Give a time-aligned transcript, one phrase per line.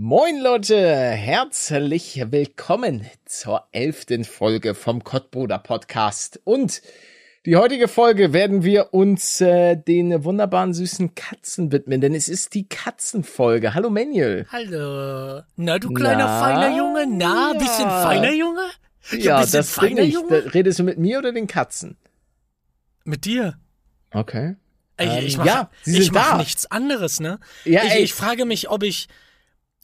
[0.00, 6.40] Moin Leute, herzlich willkommen zur elften Folge vom Kottbruder Podcast.
[6.44, 6.82] Und
[7.44, 12.54] die heutige Folge werden wir uns äh, den wunderbaren süßen Katzen widmen, denn es ist
[12.54, 13.74] die Katzenfolge.
[13.74, 14.46] Hallo Manuel.
[14.52, 15.42] Hallo.
[15.56, 17.06] Na, du kleiner Na, feiner Junge?
[17.08, 17.58] Na, ja.
[17.58, 18.70] bisschen feiner Junge?
[19.10, 20.14] Ja, ja das feiner ich.
[20.14, 20.54] Junge?
[20.54, 21.96] Redest du mit mir oder den Katzen?
[23.02, 23.58] Mit dir.
[24.12, 24.54] Okay.
[24.96, 27.40] Ey, ich ähm, mache ja, ich mach nichts anderes, ne?
[27.64, 28.02] Ja, ich, ey.
[28.04, 29.08] ich frage mich, ob ich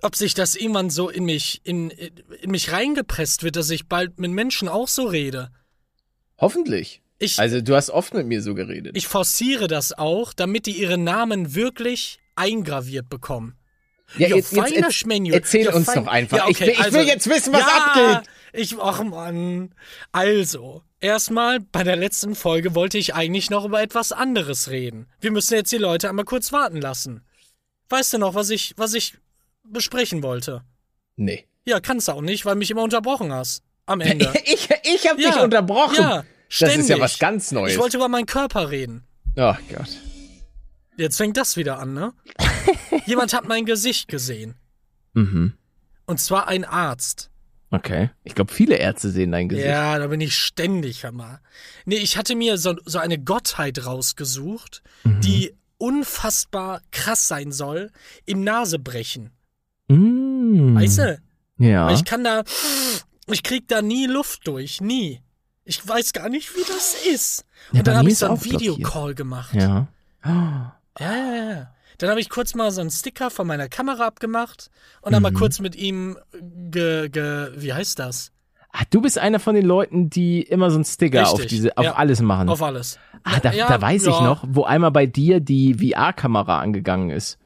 [0.03, 4.19] ob sich das irgendwann so in mich in, in mich reingepresst wird, dass ich bald
[4.19, 5.51] mit Menschen auch so rede.
[6.39, 7.02] Hoffentlich.
[7.19, 8.97] Ich, also du hast oft mit mir so geredet.
[8.97, 13.57] Ich forciere das auch, damit die ihre Namen wirklich eingraviert bekommen.
[14.19, 16.37] Ja, jo, jetzt, jetzt erz erzähl jo, uns fein, doch einfach.
[16.37, 18.30] Ja, okay, ich, will, ich also, will jetzt wissen, was ja, abgeht.
[18.52, 19.74] Ich, ach Mann.
[20.13, 25.07] Also, erstmal, bei der letzten Folge wollte ich eigentlich noch über etwas anderes reden.
[25.21, 27.24] Wir müssen jetzt die Leute einmal kurz warten lassen.
[27.88, 29.15] Weißt du noch, was ich, was ich
[29.64, 30.62] besprechen wollte?
[31.16, 31.46] Nee.
[31.66, 33.62] Ja, kannst du auch nicht, weil mich immer unterbrochen hast.
[33.87, 34.32] Am Ende.
[34.45, 35.96] ich ich habe ja, dich unterbrochen.
[35.98, 36.76] Ja, ständig.
[36.76, 37.73] Das ist ja was ganz Neues.
[37.73, 39.04] Ich wollte über meinen Körper reden.
[39.37, 39.88] Ach oh Gott.
[40.96, 42.12] Jetzt fängt das wieder an, ne?
[43.06, 44.54] Jemand hat mein Gesicht gesehen.
[45.15, 45.54] Mhm.
[46.06, 47.30] Und zwar ein Arzt.
[47.71, 48.10] Okay.
[48.23, 49.66] Ich glaube, viele Ärzte sehen dein Gesicht.
[49.66, 51.40] Ja, da bin ich ständig, mal.
[51.84, 55.21] Nee, ich hatte mir so, so eine Gottheit rausgesucht, mhm.
[55.21, 57.90] die unfassbar krass sein soll
[58.26, 59.32] im Nasebrechen.
[59.88, 60.77] Mm.
[60.77, 61.21] Weißt du?
[61.59, 61.90] Ja.
[61.90, 62.43] Ich kann da,
[63.27, 65.21] ich krieg da nie Luft durch, nie.
[65.65, 67.47] Ich weiß gar nicht, wie das ist.
[67.71, 69.55] Und ja, dann habe ich so einen Videocall gemacht.
[69.55, 69.88] Ja.
[70.25, 71.75] Ja, ja, ja.
[71.99, 75.32] Dann habe ich kurz mal so einen Sticker von meiner Kamera abgemacht und dann mhm.
[75.32, 78.32] mal kurz mit ihm ge, ge, wie heißt das?
[78.72, 81.41] Ah, du bist einer von den Leuten, die immer so einen Sticker Richtig.
[81.41, 82.49] auf diese, auf ja, alles machen.
[82.49, 82.99] Auf alles.
[83.22, 84.10] Ah, da, ja, da weiß ja.
[84.10, 87.38] ich noch, wo einmal bei dir die VR-Kamera angegangen ist.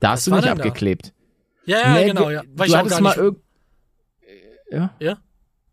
[0.00, 1.06] Da hast Was du nicht abgeklebt.
[1.06, 1.12] Da?
[1.64, 2.42] Ja, ja, nee, genau, ja.
[2.54, 3.36] Weil du hattest mal irg
[4.70, 4.94] ja?
[4.98, 5.18] Ja?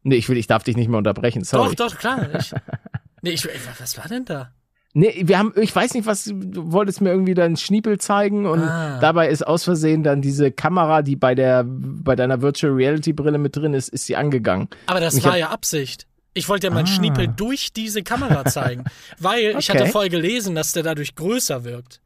[0.04, 1.76] Nee, ich will, ich darf dich nicht mehr unterbrechen, sorry.
[1.76, 2.28] Doch, doch, klar.
[2.38, 2.54] Ich,
[3.22, 3.48] nee, ich,
[3.80, 4.52] was war denn da?
[4.94, 8.62] Nee, wir haben, ich weiß nicht, was, du wolltest mir irgendwie deinen Schniepel zeigen und
[8.62, 9.00] ah.
[9.00, 13.38] dabei ist aus Versehen dann diese Kamera, die bei der, bei deiner Virtual Reality Brille
[13.38, 14.68] mit drin ist, ist sie angegangen.
[14.88, 16.08] Aber das war hab, ja Absicht.
[16.34, 16.88] Ich wollte ja meinen ah.
[16.88, 18.84] Schniepel durch diese Kamera zeigen,
[19.20, 19.58] weil okay.
[19.60, 22.02] ich hatte vorher gelesen, dass der dadurch größer wirkt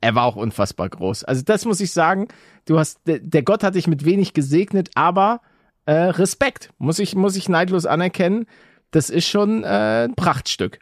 [0.00, 1.24] er war auch unfassbar groß.
[1.24, 2.28] Also das muss ich sagen.
[2.66, 5.40] Du hast, der Gott hat dich mit wenig gesegnet, aber
[5.86, 8.46] äh, Respekt muss ich muss ich neidlos anerkennen.
[8.90, 10.78] Das ist schon äh, ein Prachtstück.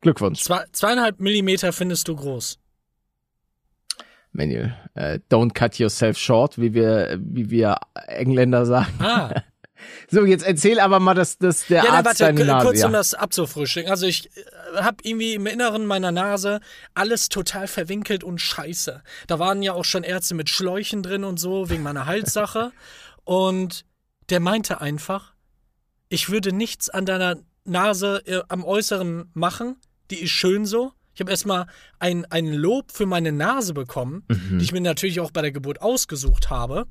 [0.00, 0.42] Glückwunsch.
[0.42, 2.58] Zwei, zweieinhalb Millimeter findest du groß.
[4.32, 7.76] Manuel, äh, don't cut yourself short, wie wir wie wir
[8.06, 8.92] Engländer sagen.
[8.98, 9.42] Ah.
[10.10, 12.66] So, jetzt erzähl aber mal, dass, dass der ja, Arzt warte, deine Nase...
[12.66, 12.86] kurz ja.
[12.86, 13.86] um das abzufrischen.
[13.88, 16.60] Also ich äh, habe irgendwie im Inneren meiner Nase
[16.94, 19.02] alles total verwinkelt und scheiße.
[19.26, 22.72] Da waren ja auch schon Ärzte mit Schläuchen drin und so, wegen meiner Halssache.
[23.24, 23.84] und
[24.30, 25.34] der meinte einfach,
[26.08, 29.76] ich würde nichts an deiner Nase äh, am Äußeren machen.
[30.10, 30.92] Die ist schön so.
[31.14, 31.66] Ich habe erstmal
[31.98, 34.58] ein, ein Lob für meine Nase bekommen, mhm.
[34.58, 36.86] die ich mir natürlich auch bei der Geburt ausgesucht habe.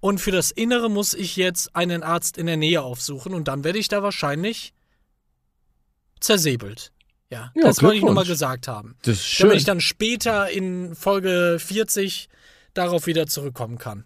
[0.00, 3.64] Und für das Innere muss ich jetzt einen Arzt in der Nähe aufsuchen und dann
[3.64, 4.72] werde ich da wahrscheinlich
[6.20, 6.92] zersäbelt.
[7.30, 8.96] Ja, ja das wollte ich nur mal gesagt haben.
[9.02, 9.48] Das ist schön.
[9.48, 12.28] Damit ich dann später in Folge 40
[12.74, 14.04] darauf wieder zurückkommen kann.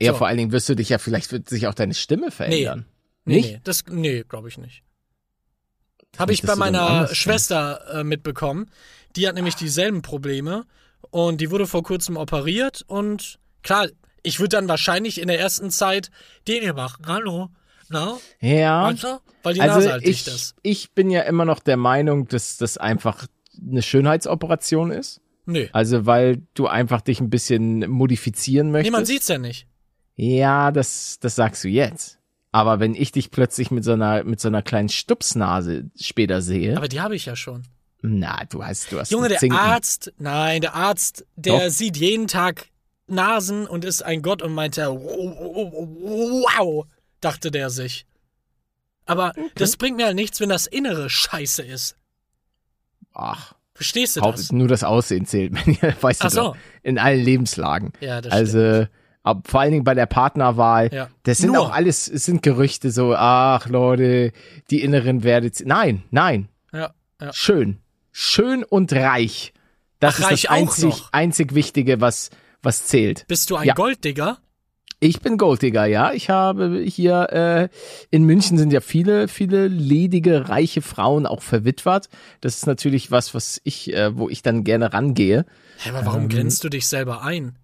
[0.00, 0.18] Ja, so.
[0.18, 2.86] vor allen Dingen wirst du dich ja, vielleicht wird sich auch deine Stimme verändern.
[3.24, 3.52] Nee, nicht?
[3.52, 4.82] Nee, das, nee glaube ich nicht.
[6.18, 8.70] Habe ich bei meiner Schwester äh, mitbekommen.
[9.16, 10.64] Die hat nämlich dieselben Probleme
[11.10, 13.88] und die wurde vor kurzem operiert und klar,
[14.24, 16.10] ich würde dann wahrscheinlich in der ersten Zeit
[16.48, 17.06] den hier machen.
[17.06, 17.50] Hallo.
[17.88, 18.16] Na?
[18.40, 18.92] Ja.
[18.92, 19.20] Du?
[19.42, 20.56] Weil die also Nase halt ich, ist.
[20.62, 23.26] Ich bin ja immer noch der Meinung, dass das einfach
[23.60, 25.20] eine Schönheitsoperation ist.
[25.46, 25.66] Nö.
[25.72, 28.90] Also, weil du einfach dich ein bisschen modifizieren möchtest.
[28.90, 29.66] Nee, man sieht's ja nicht.
[30.16, 32.18] Ja, das, das sagst du jetzt.
[32.50, 36.76] Aber wenn ich dich plötzlich mit so einer, mit so einer kleinen Stupsnase später sehe.
[36.76, 37.64] Aber die habe ich ja schon.
[38.00, 39.10] Na, du hast, du hast.
[39.10, 41.70] Junge, der Arzt, nein, der Arzt, der Doch.
[41.70, 42.68] sieht jeden Tag
[43.06, 46.86] Nasen und ist ein Gott und meinte, wow,
[47.20, 48.06] dachte der sich.
[49.06, 49.50] Aber okay.
[49.56, 51.96] das bringt mir halt nichts, wenn das Innere scheiße ist.
[53.12, 53.54] Ach.
[53.74, 54.52] Verstehst du das?
[54.52, 55.52] Nur das Aussehen zählt,
[56.02, 56.40] weißt du so.
[56.40, 57.92] doch, in allen Lebenslagen.
[58.00, 58.90] Ja, das also, stimmt.
[59.24, 60.92] Ab, vor allen Dingen bei der Partnerwahl.
[60.92, 61.08] Ja.
[61.22, 61.62] Das sind Nur.
[61.62, 64.32] auch alles, es sind Gerüchte so, ach Leute,
[64.70, 65.62] die Inneren werdet.
[65.64, 66.48] Nein, nein.
[66.72, 67.32] Ja, ja.
[67.32, 67.78] Schön.
[68.12, 69.54] Schön und reich.
[69.98, 72.30] Das ach, ist das einzig, einzig Wichtige, was,
[72.64, 73.26] was zählt.
[73.28, 73.74] Bist du ein ja.
[73.74, 74.38] Golddigger?
[75.00, 76.12] Ich bin Golddigger, ja.
[76.12, 77.68] Ich habe hier äh,
[78.10, 82.08] in München sind ja viele, viele ledige, reiche Frauen auch verwitwet.
[82.40, 85.44] Das ist natürlich was, was ich, äh, wo ich dann gerne rangehe.
[85.78, 87.58] Hä, aber warum ähm, grenzt du dich selber ein?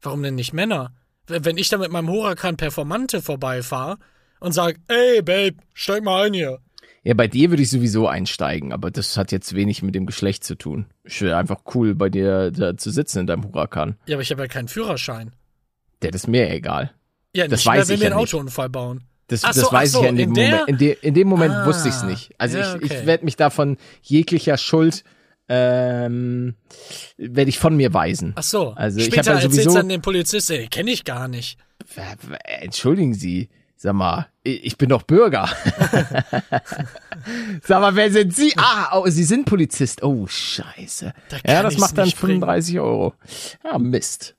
[0.00, 0.92] Warum denn nicht Männer?
[1.28, 3.98] wenn ich da mit meinem Huracan Performante vorbeifahre
[4.40, 6.60] und sag, ey, Babe, steig mal ein hier.
[7.04, 10.44] Ja, bei dir würde ich sowieso einsteigen, aber das hat jetzt wenig mit dem Geschlecht
[10.44, 10.86] zu tun.
[11.04, 13.96] Ich wäre einfach cool, bei dir da zu sitzen in deinem Huracan.
[14.06, 15.32] Ja, aber ich habe ja keinen Führerschein.
[16.02, 16.92] Der ist mir egal.
[17.34, 18.34] Ja, Das weiß mehr, wenn ich wir ja einen nicht.
[18.34, 19.04] Autounfall bauen.
[19.28, 20.68] Das, das so, weiß so, ich ja in dem in Moment.
[20.68, 22.30] In, de, in dem Moment Ah, wusste ich es nicht.
[22.38, 22.98] Also ja, ich, okay.
[23.00, 25.04] ich werde mich davon jeglicher Schuld
[25.50, 26.54] ähm,
[27.16, 28.32] werde ich von mir weisen.
[28.36, 28.70] Ach so.
[28.72, 31.58] Also ich Später hab ja erzählt's sowieso- dann dem Polizisten, kenne ich gar nicht.
[32.44, 33.48] Entschuldigen Sie,
[33.78, 35.48] sag mal, ich bin doch Bürger.
[37.62, 38.52] sag mal, wer sind Sie?
[38.56, 40.02] Ah, oh, Sie sind Polizist.
[40.02, 41.12] Oh, scheiße.
[41.28, 42.40] Da Ja, das macht dann nicht bringen.
[42.40, 43.14] 35 Euro.
[43.64, 44.34] Ja, Mist.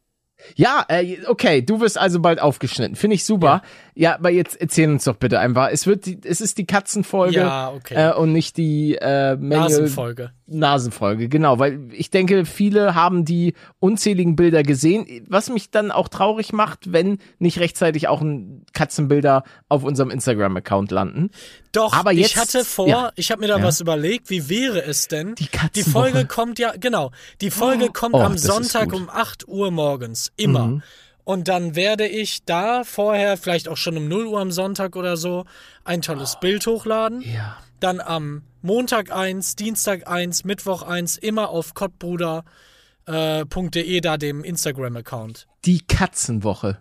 [0.55, 2.95] Ja, äh, okay, du wirst also bald aufgeschnitten.
[2.95, 3.61] Finde ich super.
[3.93, 4.15] Ja.
[4.15, 5.69] aber jetzt erzähl uns doch bitte einfach.
[5.71, 8.09] Es wird die, es ist die Katzenfolge Ja, okay.
[8.09, 10.31] äh, und nicht die äh, Manual Nasenfolge.
[10.51, 16.07] Nasenfolge, genau, weil ich denke, viele haben die unzähligen Bilder gesehen, was mich dann auch
[16.07, 21.29] traurig macht, wenn nicht rechtzeitig auch ein Katzenbilder auf unserem Instagram-Account landen.
[21.71, 23.11] Doch, Aber jetzt- ich hatte vor, ja.
[23.15, 23.63] ich habe mir da Ja.
[23.63, 25.35] was überlegt, wie wäre es denn?
[25.35, 25.83] Die Die.
[25.83, 27.11] Folge kommt ja, genau,
[27.41, 28.87] die Folge kommt Oh, am Sonntag.
[28.89, 28.93] Mhm.
[28.95, 30.81] um 8 Uhr morgens, immer.
[31.23, 35.15] Und dann werde ich da vorher, vielleicht auch schon um 0 Uhr am Sonntag oder
[35.15, 35.45] so,
[35.83, 37.21] ein tolles Bild hochladen.
[37.21, 37.57] Ja.
[37.79, 45.47] Dann am Montag eins, Dienstag eins, Mittwoch eins, immer auf kottbruder.de, da dem Instagram-Account.
[45.65, 46.77] Die Katzenwoche.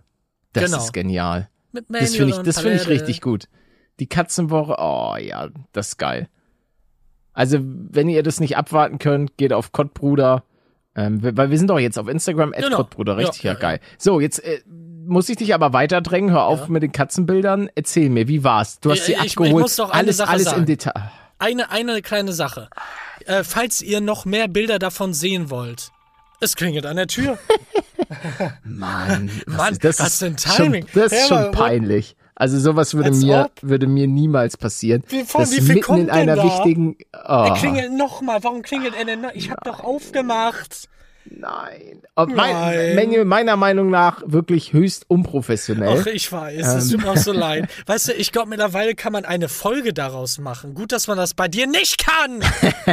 [0.53, 0.79] Das Genau.
[0.79, 1.49] ist genial.
[1.73, 3.03] Mit Das Manuel finde ich, das finde ich Palette.
[3.03, 3.49] richtig gut.
[4.01, 6.29] Die Katzenwoche, oh ja, das ist geil.
[7.33, 10.45] Also, wenn ihr das nicht abwarten könnt, geht auf Kottbruder.
[10.97, 12.77] Ähm, weil wir sind doch jetzt auf Instagram, Genau.
[12.79, 13.45] Kottbruder, richtig?
[13.45, 13.81] Ja, Ja, ja, geil.
[13.99, 16.31] So, jetzt äh, muss ich dich aber weiterdrängen.
[16.33, 16.67] Hör auf Ja.
[16.69, 17.71] mit den Katzenbildern.
[17.77, 18.81] Erzähl mir, wie war's?
[18.81, 19.63] Du hast Ich- sie ich- ich abgeholt.
[19.63, 20.67] muss doch alles, alles im sagen.
[20.67, 21.11] Detail.
[21.39, 22.69] Eine, eine kleine Sache.
[23.27, 25.91] Äh, falls ihr noch mehr Bilder davon sehen wollt,
[26.41, 27.39] es klingelt an der Tür.
[28.65, 30.87] Mann, was Mann, ist, das was ist ein Timing.
[30.89, 32.17] Schon, das ist schon peinlich.
[32.35, 33.69] Also sowas würde Als mir ob.
[33.69, 35.03] würde mir niemals passieren.
[35.09, 36.45] Wie- von wie viel kommt in denn einer da?
[36.45, 36.97] wichtigen.
[37.13, 38.43] Oh, Er klingelt nochmal.
[38.45, 39.33] Warum klingelt er denn noch?
[39.35, 40.89] Ich hab doch aufgemacht.
[41.31, 42.03] Nein.
[42.35, 42.95] Mein.
[42.95, 45.99] Menge meiner Meinung nach wirklich höchst unprofessionell.
[46.03, 46.67] Ach, ich weiß.
[46.67, 47.69] Es tut mir auch so leid.
[47.87, 50.75] Weißt du, ich glaube, mittlerweile kann man eine Folge daraus machen.
[50.75, 52.43] Gut, dass man das bei dir nicht kann.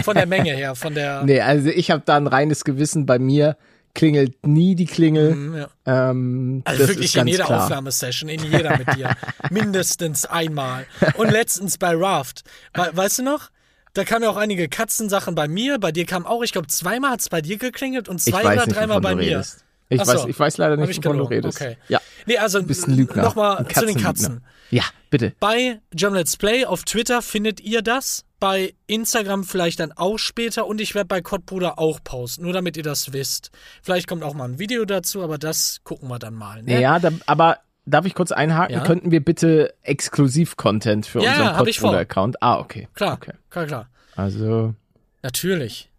[0.04, 1.24] Von der Menge her, von der.
[1.24, 3.06] Nee, also ich habe da ein reines Gewissen.
[3.06, 3.58] Bei mir
[3.96, 5.32] klingelt nie die Klingel.
[5.32, 5.68] Hm, Ja.
[6.12, 7.64] Ähm, Also das wirklich ist in jeder klar.
[7.64, 9.16] Aufnahmesession, in jeder mit dir.
[9.50, 10.86] Mindestens einmal.
[11.16, 12.44] Und letztens bei Raft.
[12.74, 13.50] We weißt du noch?
[13.96, 15.80] Da kamen ja auch einige Katzensachen bei mir.
[15.80, 18.68] Bei dir kam auch, ich glaube, zweimal hat es bei dir geklingelt und zwei oder
[18.68, 19.24] dreimal bei mir.
[19.24, 19.66] redest.
[19.88, 20.14] Ich, so.
[20.14, 21.62] weiß, ich weiß leider nicht, ich wovon du redest.
[21.62, 21.78] Okay.
[21.88, 23.98] Ja, Nee, also nochmal zu den.
[23.98, 24.44] Katzen.
[24.72, 25.34] Ja, bitte.
[25.40, 28.26] Bei Jam Let's Play auf Twitter findet ihr das.
[28.40, 32.76] Bei Instagram vielleicht dann auch später und ich werde bei Kottbruder auch posten, nur damit
[32.76, 33.50] ihr das wisst.
[33.82, 36.62] Vielleicht kommt auch mal ein Video dazu, aber das gucken wir dann mal.
[36.62, 36.82] Ne?
[36.82, 38.76] Ja, da, aber darf ich kurz einhaken?
[38.76, 38.84] Ja.
[38.84, 41.56] Könnten wir bitte Exklusiv-Content für Ja, unseren.
[41.66, 42.42] Kottbruder-Account?
[42.42, 42.88] Ah, okay.
[42.94, 43.34] Klar, Okay.
[43.50, 43.90] klar, klar.
[44.16, 44.74] Also,
[45.22, 45.90] Natürlich.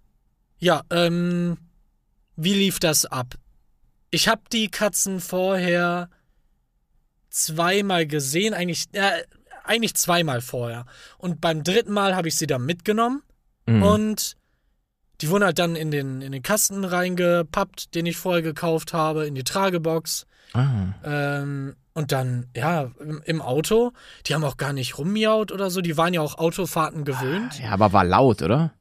[0.58, 1.58] Ja, ähm,
[2.36, 3.34] wie lief das ab?
[4.10, 6.08] Ich habe die Katzen vorher
[7.30, 9.22] zweimal gesehen, eigentlich, äh,
[9.64, 10.86] eigentlich zweimal vorher.
[11.18, 13.22] Und beim dritten Mal habe ich sie dann mitgenommen
[13.66, 13.86] mh.
[13.86, 14.36] und
[15.20, 19.26] die wurden halt dann in den, in den Kasten reingepappt, den ich vorher gekauft habe,
[19.26, 20.26] in die Tragebox.
[20.52, 20.94] Ah.
[21.04, 22.90] Ähm, und dann, ja,
[23.24, 23.92] im, Auto,
[24.26, 27.58] die haben auch gar nicht rummiaut oder so, die waren ja auch Autofahrten gewöhnt.
[27.58, 28.74] Ja, aber war laut, oder?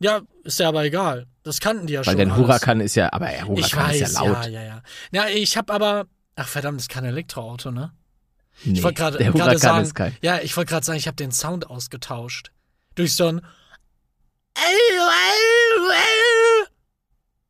[0.00, 1.26] Ja, ist ja aber egal.
[1.42, 2.16] Das kannten die ja Weil schon.
[2.16, 2.38] der alles.
[2.38, 4.44] Huracan ist ja, aber der Huracan weiß, ist ja laut.
[4.46, 4.82] ja, ja, ja.
[5.12, 6.06] Ja, ich habe aber,
[6.36, 7.92] ach verdammt, das ist kein Elektroauto, ne?
[8.64, 10.16] Nee, Ich wollte gerade sagen, ist kein.
[10.20, 12.50] ja, ich wollte gerade sagen, ich habe den Sound ausgetauscht
[12.96, 13.40] durch so ein.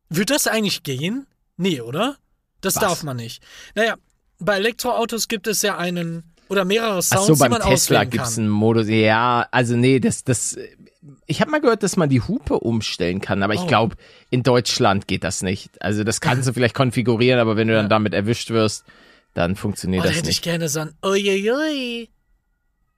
[0.09, 1.25] Wird das eigentlich gehen?
[1.57, 2.17] Nee, oder?
[2.61, 2.81] Das Was?
[2.81, 3.41] darf man nicht.
[3.75, 3.95] Naja,
[4.39, 8.03] bei Elektroautos gibt es ja einen oder mehrere Ach Sounds, so, die beim man Tesla
[8.05, 8.43] gibt's kann.
[8.45, 8.87] einen Modus.
[8.89, 10.57] Ja, also nee, das, das.
[11.27, 13.67] Ich habe mal gehört, dass man die Hupe umstellen kann, aber ich Oh.
[13.67, 13.95] glaube,
[14.29, 15.81] in Deutschland geht das nicht.
[15.81, 17.81] Also das kannst du vielleicht konfigurieren, aber wenn du Ja.
[17.81, 18.83] dann damit erwischt wirst,
[19.33, 20.43] dann funktioniert Oh, da das hätte ich nicht.
[20.43, 22.09] gerne so ein Uiuiui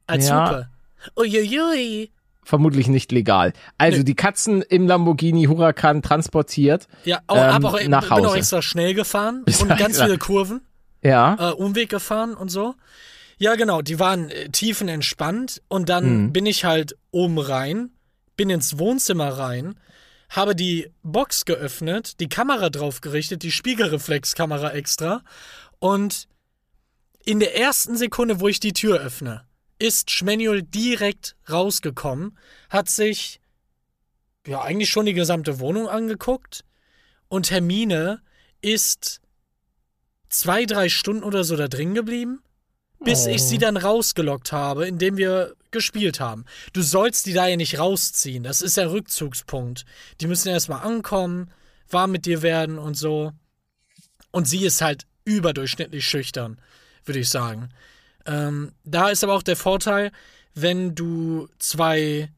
[0.08, 0.48] als Ja.
[0.50, 0.70] Hupe.
[1.18, 2.10] Uiuiui.
[2.43, 3.53] Vermutlich nicht legal.
[3.77, 4.03] Also Nö.
[4.03, 6.88] die Katzen im Lamborghini Huracan transportiert.
[7.05, 8.38] Ja, auch, Ähm, hab auch, nach bin auch Hause.
[8.38, 10.62] extra schnell gefahren Bist und ganz extra- viele Kurven,
[11.03, 11.51] Ja.
[11.51, 12.74] äh, Umweg gefahren und so.
[13.38, 16.33] Ja, genau, die waren äh, tiefenentspannt und dann Mhm.
[16.33, 17.91] bin ich halt oben rein,
[18.38, 19.75] bin ins Wohnzimmer rein,
[20.29, 25.21] habe die Box geöffnet, die Kamera drauf gerichtet, die Spiegelreflexkamera extra
[25.79, 26.27] und
[27.24, 29.43] in der ersten Sekunde, wo ich die Tür öffne,
[29.82, 32.38] ist Schmanuel direkt rausgekommen,
[32.70, 33.40] hat sich
[34.46, 36.64] ja eigentlich schon die gesamte Wohnung angeguckt
[37.28, 38.22] und Hermine
[38.62, 39.22] ist
[40.30, 42.42] zwei, drei Stunden oder so da drin geblieben,
[43.04, 43.46] bis ich Oh.
[43.46, 46.46] sie dann rausgelockt habe, indem wir gespielt haben.
[46.74, 48.44] Du sollst die da ja nicht rausziehen.
[48.44, 49.86] Das ist der Rückzugspunkt.
[50.20, 51.50] Die müssen erstmal ankommen,
[51.90, 53.32] warm mit dir werden und so.
[54.32, 56.60] Und sie ist halt überdurchschnittlich schüchtern,
[57.06, 57.70] würde ich sagen.
[58.25, 60.12] Ähm, da ist aber auch der Vorteil,
[60.54, 62.32] wenn du zwei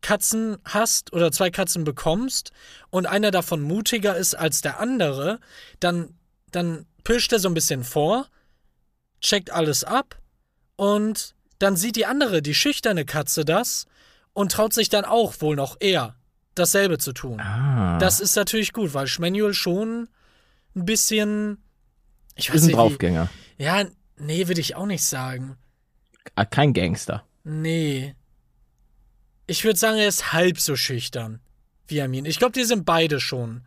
[0.00, 2.52] Katzen hast oder zwei Katzen bekommst
[2.90, 5.40] und einer davon mutiger ist als der andere,
[5.80, 6.14] dann,
[6.52, 8.28] dann pischt er so ein bisschen vor,
[9.20, 10.18] checkt alles ab
[10.76, 13.86] und dann sieht die andere, die schüchterne Katze das
[14.32, 16.14] und traut sich dann auch wohl noch eher
[16.54, 17.40] dasselbe zu tun.
[17.40, 17.98] Ah.
[17.98, 20.08] Das ist natürlich gut, weil Schmanuel schon
[20.74, 21.58] ein bisschen.
[22.34, 22.76] Ich weiß ist ein nicht.
[22.76, 23.28] Wie, Draufgänger.
[23.58, 23.86] ja,
[24.18, 25.56] nee, würde ich auch nicht sagen.
[26.34, 27.24] Ah, Kein Gangster.
[27.44, 28.14] Nee.
[29.46, 31.40] Ich würde sagen, er ist halb so schüchtern
[31.88, 32.24] wie Amin.
[32.24, 33.62] Ich glaube, die sind beide schon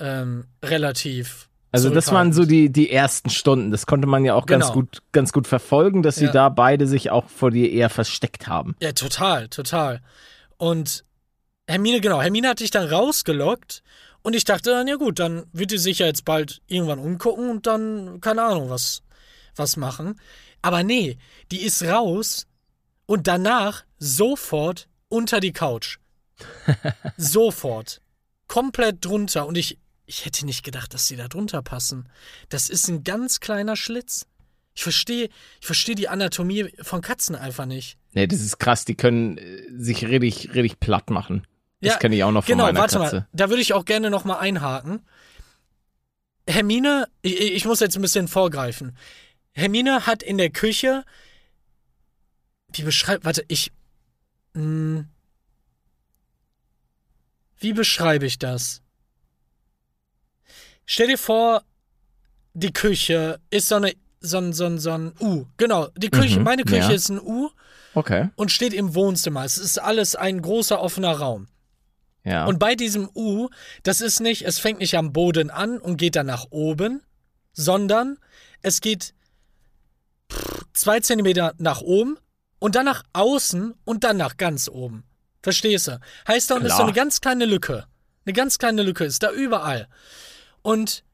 [0.00, 1.48] ähm, relativ.
[1.70, 3.70] Also das waren so die, die ersten Stunden.
[3.70, 4.74] Das konnte man ja auch ganz Genau.
[4.74, 6.32] gut, ganz gut verfolgen, dass sie Ja.
[6.32, 8.74] da beide sich auch vor dir eher versteckt haben.
[8.80, 10.00] Ja, total, total.
[10.56, 11.04] Und
[11.68, 13.82] Hermine, genau, Hermine hat dich dann rausgelockt
[14.22, 17.48] und ich dachte dann, ja gut, dann wird die sich ja jetzt bald irgendwann umgucken
[17.50, 19.02] und dann, keine Ahnung, was,
[19.56, 20.20] was machen.
[20.62, 21.18] Aber nee,
[21.50, 22.46] die ist raus
[23.06, 25.98] und danach sofort unter die Couch.
[27.16, 28.00] sofort.
[28.48, 29.46] Komplett drunter.
[29.46, 32.08] Und ich, ich hätte nicht gedacht, dass die da drunter passen.
[32.48, 34.26] Das ist ein ganz kleiner Schlitz.
[34.74, 35.28] Ich verstehe,
[35.60, 37.96] ich verstehe die Anatomie von Katzen einfach nicht.
[38.12, 38.84] Nee, das ist krass.
[38.84, 41.46] Die können äh, sich richtig, richtig platt machen.
[41.80, 43.16] Das Ja, kenne ich auch noch von Genau, meiner warte Katze.
[43.16, 43.28] mal.
[43.32, 45.00] Da würde ich auch gerne noch mal einhaken.
[46.48, 48.96] Hermine, ich, ich muss jetzt ein bisschen vorgreifen.
[49.54, 51.04] Hermine hat in der Küche,
[52.72, 53.70] wie beschreibt, warte, ich,
[54.54, 55.04] mh,
[57.58, 58.82] wie beschreibe ich das?
[60.86, 61.62] Stell dir vor,
[62.52, 65.46] die Küche ist so eine, so ein, so ein, so ein U.
[65.56, 66.90] Genau, die Küche, Mhm, meine Küche ja.
[66.90, 67.50] ist ein U
[67.94, 68.28] Okay.
[68.36, 69.44] und steht im Wohnzimmer.
[69.44, 71.46] Es ist alles ein großer offener Raum.
[72.24, 72.44] Ja.
[72.46, 73.48] Und bei diesem U,
[73.82, 77.02] das ist nicht, es fängt nicht am Boden an und geht dann nach oben,
[77.52, 78.18] sondern
[78.62, 79.13] es geht
[80.72, 82.18] zwei Zentimeter nach oben
[82.58, 85.04] und dann nach außen und dann nach ganz oben.
[85.42, 86.00] Verstehst du?
[86.26, 87.86] Heißt, da unten ist so eine ganz kleine Lücke.
[88.24, 89.88] Eine ganz kleine Lücke ist da überall.
[90.62, 91.04] Und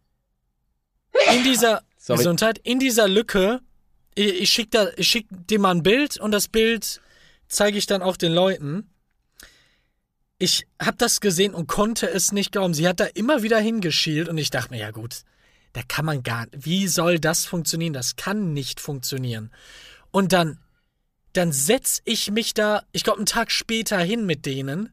[1.34, 2.18] in dieser Sorry.
[2.18, 3.60] Gesundheit, in dieser Lücke,
[4.14, 7.00] ich, ich schicke ich schick dir mal ein Bild und das Bild
[7.48, 8.88] zeige ich dann auch den Leuten.
[10.38, 12.72] Ich habe das gesehen und konnte es nicht glauben.
[12.72, 15.22] Sie hat da immer wieder hingeschielt und ich dachte mir, ja gut,
[15.72, 17.92] da kann man gar Wie soll das funktionieren?
[17.92, 19.50] Das kann nicht funktionieren.
[20.10, 20.58] Und dann,
[21.32, 24.90] dann setz ich mich da, ich glaube, einen Tag später hin mit denen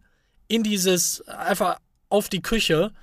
[0.48, 1.80] in dieses, einfach
[2.10, 2.94] auf die Küche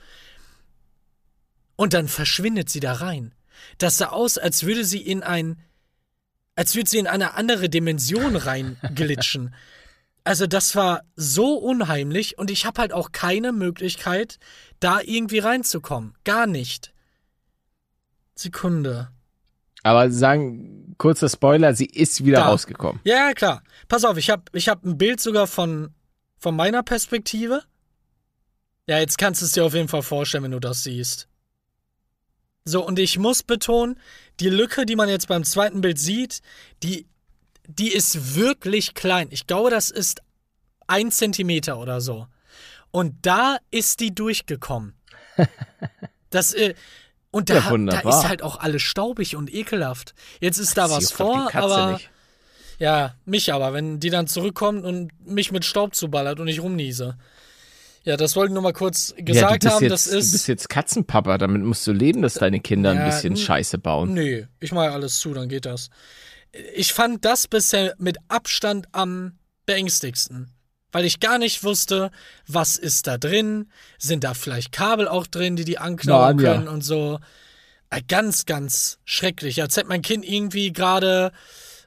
[1.77, 3.35] und dann verschwindet sie da rein.
[3.79, 5.59] Das sah aus, als würde sie in ein,
[6.55, 9.55] als würde sie in eine andere Dimension reinglitschen.
[10.23, 14.39] Also das war so unheimlich und ich habe halt auch keine Möglichkeit,
[14.81, 16.15] da irgendwie reinzukommen.
[16.25, 16.94] Gar nicht.
[18.35, 19.11] Sekunde.
[19.83, 22.49] Aber sagen, kurzer Spoiler, sie ist wieder Da.
[22.49, 23.01] rausgekommen.
[23.05, 23.63] Ja, ja, klar.
[23.89, 25.93] Pass auf, ich habe ich hab ein Bild sogar von,
[26.39, 27.63] von meiner Perspektive.
[28.89, 31.29] Ja, jetzt kannst du es dir auf jeden Fall vorstellen, wenn du das siehst.
[32.65, 33.99] So, und ich muss betonen,
[34.41, 36.41] die Lücke, die man jetzt beim zweiten Bild sieht,
[36.83, 37.07] die,
[37.67, 39.29] die ist wirklich klein.
[39.31, 40.23] Ich glaube, das ist
[40.87, 42.27] ein Zentimeter oder so.
[42.91, 44.95] Und da ist die durchgekommen.
[46.31, 46.75] Das, äh,
[47.35, 50.15] und da, Ja, da ist halt auch alles staubig und ekelhaft.
[50.41, 51.93] Jetzt ist da was vor, aber.
[51.93, 52.11] nicht.
[52.79, 57.17] Ja, mich aber, wenn die dann zurückkommt und mich mit Staub zuballert und ich rumniese.
[58.03, 59.83] Ja, das wollte ich nur mal kurz Ja, gesagt bist haben.
[59.85, 60.47] jetzt, das Du bist ist.
[60.49, 64.13] jetzt Katzenpapa, damit musst du leben, dass deine Kinder ein Ja, bisschen n- Scheiße bauen.
[64.15, 65.89] Nee, ich mache alles zu, dann geht das.
[66.75, 70.51] Ich fand das bisher mit Abstand am beängstigsten.
[70.95, 72.13] Weil ich gar nicht wusste,
[72.47, 73.67] was ist da drin?
[73.99, 76.55] Sind da vielleicht Kabel auch drin, die die anknabbern Na, ja.
[76.55, 77.19] können und so?
[78.07, 79.61] Ganz, ganz schrecklich.
[79.61, 81.33] Als hätte mein Kind irgendwie gerade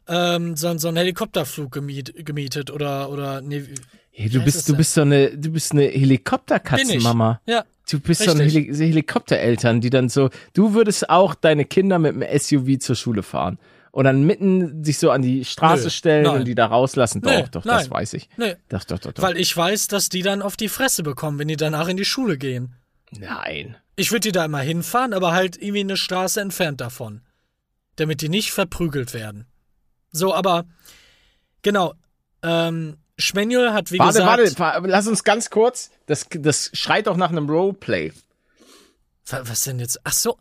[0.09, 3.63] ähm, so, so einen Helikopterflug gemiet, gemietet oder, oder nee,
[4.11, 4.77] Hey, du bist, du denn?
[4.77, 5.83] bist so eine, du bist eine.
[5.83, 7.39] Helikopterkatzenmama.
[7.45, 8.65] Ja, Du bist so eine Richtig.
[8.65, 12.97] Heli so Helikoptereltern, die dann so, du würdest auch deine Kinder mit einem SUV zur
[12.97, 13.57] Schule fahren
[13.97, 16.35] und dann mitten sich so an die Straße Nö, stellen nein.
[16.35, 17.19] und die da rauslassen.
[17.19, 17.89] Doch, doch, das nein.
[17.89, 18.29] weiß ich.
[18.37, 18.55] nee.
[18.69, 19.23] Doch, doch, doch, doch.
[19.23, 22.05] Weil ich weiß, dass die dann auf die Fresse bekommen, wenn die danach in die
[22.05, 22.75] Schule gehen.
[23.17, 23.75] Nein.
[23.95, 27.21] Ich würde die da immer hinfahren, aber halt irgendwie eine Straße entfernt davon.
[27.95, 29.47] Damit die nicht verprügelt werden.
[30.11, 30.65] So, aber
[31.63, 31.95] genau.
[32.43, 34.59] Ähm, Schmanuel hat wie Warte, gesagt.
[34.59, 38.13] warte, wa- lass uns ganz kurz, das, das schreit doch nach einem Roleplay.
[39.25, 39.99] Wa- Was denn jetzt?
[40.03, 40.37] Ach so.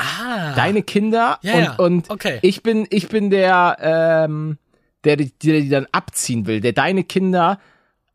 [0.00, 0.54] Ah.
[0.54, 1.74] Deine Kinder Ja, und, ja.
[1.76, 2.38] und Okay.
[2.42, 4.58] ich bin, ich bin der, ähm,
[5.04, 7.58] der, die- der die dann abziehen will, der deine Kinder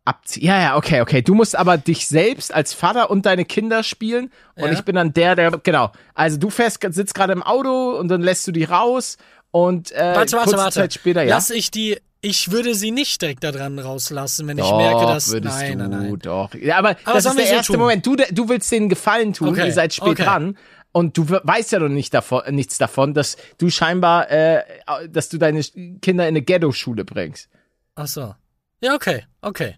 [0.03, 0.43] abzieht.
[0.43, 1.21] Ja, ja, okay, okay.
[1.21, 4.71] Du musst aber dich selbst als Vater und deine Kinder spielen und Ja.
[4.71, 5.91] ich bin dann der, der, genau.
[6.13, 9.17] Also du fährst, sitzt gerade im Auto und dann lässt du die raus
[9.51, 10.71] und äh, Warte, warte, warte.
[10.75, 11.35] Zeit später, ja.
[11.35, 11.97] Lass ich die.
[12.21, 15.31] Ich würde sie nicht direkt da dran rauslassen, wenn ich Doch, merke, dass.
[15.31, 16.19] würdest nein, du, nein, nein.
[16.19, 16.55] doch.
[16.55, 17.79] Ja, aber, das sollen ist der so erste tun?
[17.81, 18.03] Moment.
[18.05, 20.23] Du, du willst denen Gefallen tun, Okay, ihr seid spät okay.
[20.23, 20.57] dran.
[20.95, 24.63] Und du we- weißt ja noch nicht davon, nichts davon, dass du scheinbar, äh,
[25.09, 27.49] dass du deine Kinder in eine Ghetto-Schule bringst.
[27.95, 28.33] Ach so.
[28.79, 29.75] Ja, okay, okay.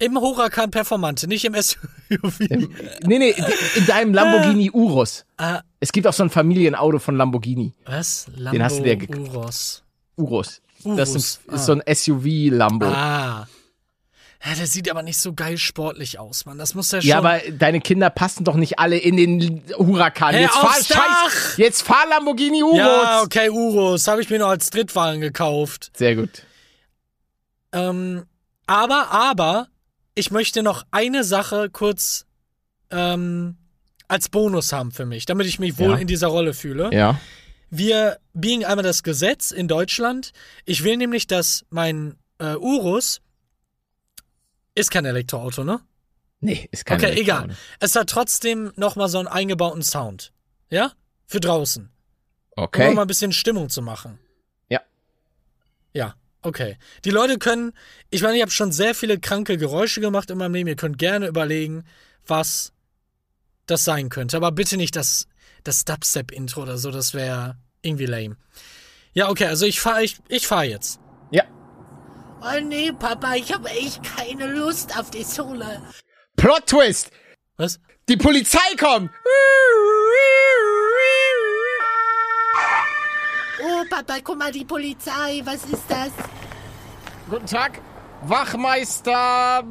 [0.00, 2.40] Im Huracan Performante, nicht im SUV.
[3.04, 3.34] Nee, nee,
[3.76, 5.26] in deinem Lamborghini Urus.
[5.36, 7.74] ah, Es gibt auch so ein Familienauto von Lamborghini.
[7.84, 8.26] was?
[8.34, 9.84] Lambo Den hast du dir ge- Uros.
[10.16, 10.60] Urus.
[10.82, 11.54] Urus, Das ist, ah.
[11.54, 12.86] ist so ein SUV-Lambo.
[12.86, 13.46] Ah.
[14.44, 16.56] Ja, der sieht aber nicht so geil sportlich aus, Mann.
[16.56, 17.08] Das muss ja schon.
[17.08, 20.32] Ja, aber deine Kinder passen doch nicht alle in den Huracan.
[20.32, 22.78] Hey, jetzt, fahr, scheiß, jetzt fahr Lamborghini Urus.
[22.78, 24.08] ja, okay, Uros.
[24.08, 25.90] Habe ich mir noch als Drittwagen gekauft.
[25.94, 26.44] Sehr gut.
[27.72, 28.24] Ähm,
[28.66, 29.68] aber, aber,
[30.14, 32.24] ich möchte noch eine Sache kurz
[32.90, 33.56] ähm,
[34.08, 35.96] als Bonus haben für mich, damit ich mich wohl Ja.
[35.96, 36.90] in dieser Rolle fühle.
[36.92, 37.20] Ja.
[37.68, 40.32] Wir biegen einmal das Gesetz in Deutschland.
[40.64, 43.20] Ich will nämlich, dass mein äh, Urus
[44.80, 45.80] ist kein Elektroauto, ne?
[46.40, 47.44] Nee, ist kein Okay, Elektroauto.
[47.46, 47.56] egal.
[47.80, 50.32] Es hat trotzdem nochmal so einen eingebauten Sound.
[50.70, 50.92] Ja?
[51.26, 51.90] Für draußen.
[52.56, 52.88] Um Okay.
[52.88, 54.18] noch mal ein bisschen Stimmung zu machen.
[54.68, 54.80] Ja.
[55.92, 56.76] Ja, okay.
[57.04, 57.72] Die Leute können,
[58.10, 60.68] ich meine, ich habe schon sehr viele kranke Geräusche gemacht in meinem Leben.
[60.68, 61.84] Ihr könnt gerne überlegen,
[62.26, 62.72] was
[63.66, 64.36] das sein könnte.
[64.36, 65.26] Aber bitte nicht das,
[65.64, 68.36] das Dubstep-Intro oder so, das wäre irgendwie lame.
[69.12, 71.00] Ja, okay, also ich fahre ich, ich fahr jetzt.
[72.42, 75.82] Oh nee, Papa, ich habe echt keine Lust auf die Sohle.
[76.36, 77.10] Plot Twist.
[77.56, 77.78] Was?
[78.08, 79.10] Die Polizei kommt.
[83.62, 86.10] Oh, Papa, guck mal, die Polizei, was ist das?
[87.28, 87.80] Guten Tag.
[88.22, 89.62] Wachmeister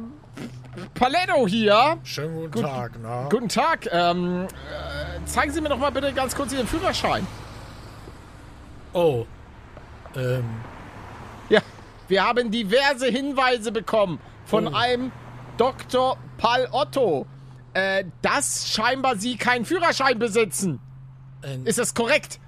[0.94, 1.98] Paletto hier.
[2.04, 3.28] Schönen guten Gut- Tag, na?
[3.28, 3.88] Guten Tag.
[3.92, 7.26] Ähm, äh, zeigen Sie mir doch mal bitte ganz kurz Ihren Führerschein.
[8.92, 9.26] Oh.
[10.16, 10.44] Ähm.
[12.10, 14.76] Wir haben diverse Hinweise bekommen von Oh.
[14.76, 15.12] einem
[15.56, 16.16] Dr.
[16.38, 17.26] Pal Otto,
[17.74, 20.80] äh, dass scheinbar Sie keinen Führerschein besitzen.
[21.42, 22.40] ähm, Ist das korrekt?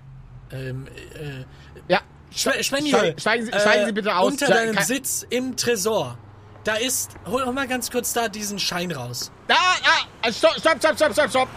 [0.50, 1.44] ähm, äh,
[1.88, 2.00] Ja.
[2.34, 4.32] Schwe- Schwenny, Steig- steigen Sie- steigen Sie bitte aus.
[4.32, 6.18] Unter deinem kein- Sitz im Tresor.
[6.64, 9.30] Da ist, hol, mal ganz kurz da diesen Schein raus.
[9.48, 11.48] Da, ah, stopp, stopp, stopp, stopp, stopp, stopp.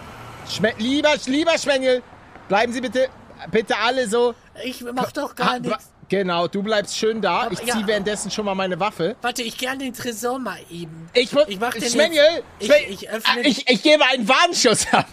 [0.50, 2.04] Schme lieber, lieber Schwengel,
[2.50, 3.08] bleiben Sie bitte,
[3.52, 4.36] bitte alle so.
[4.64, 5.92] Ich mach doch gar nichts.
[6.10, 7.42] Genau, du bleibst schön da.
[7.44, 7.74] Aber Ich ja.
[7.74, 9.16] ziehe währenddessen schon mal meine Waffe.
[9.22, 11.10] Warte, ich geh an den Tresor mal eben.
[11.14, 11.46] Ich muss.
[11.48, 15.08] Ich mach den Schwengel, ich- ich öffne- ah, ich, ich gebe einen Warnschuss ab.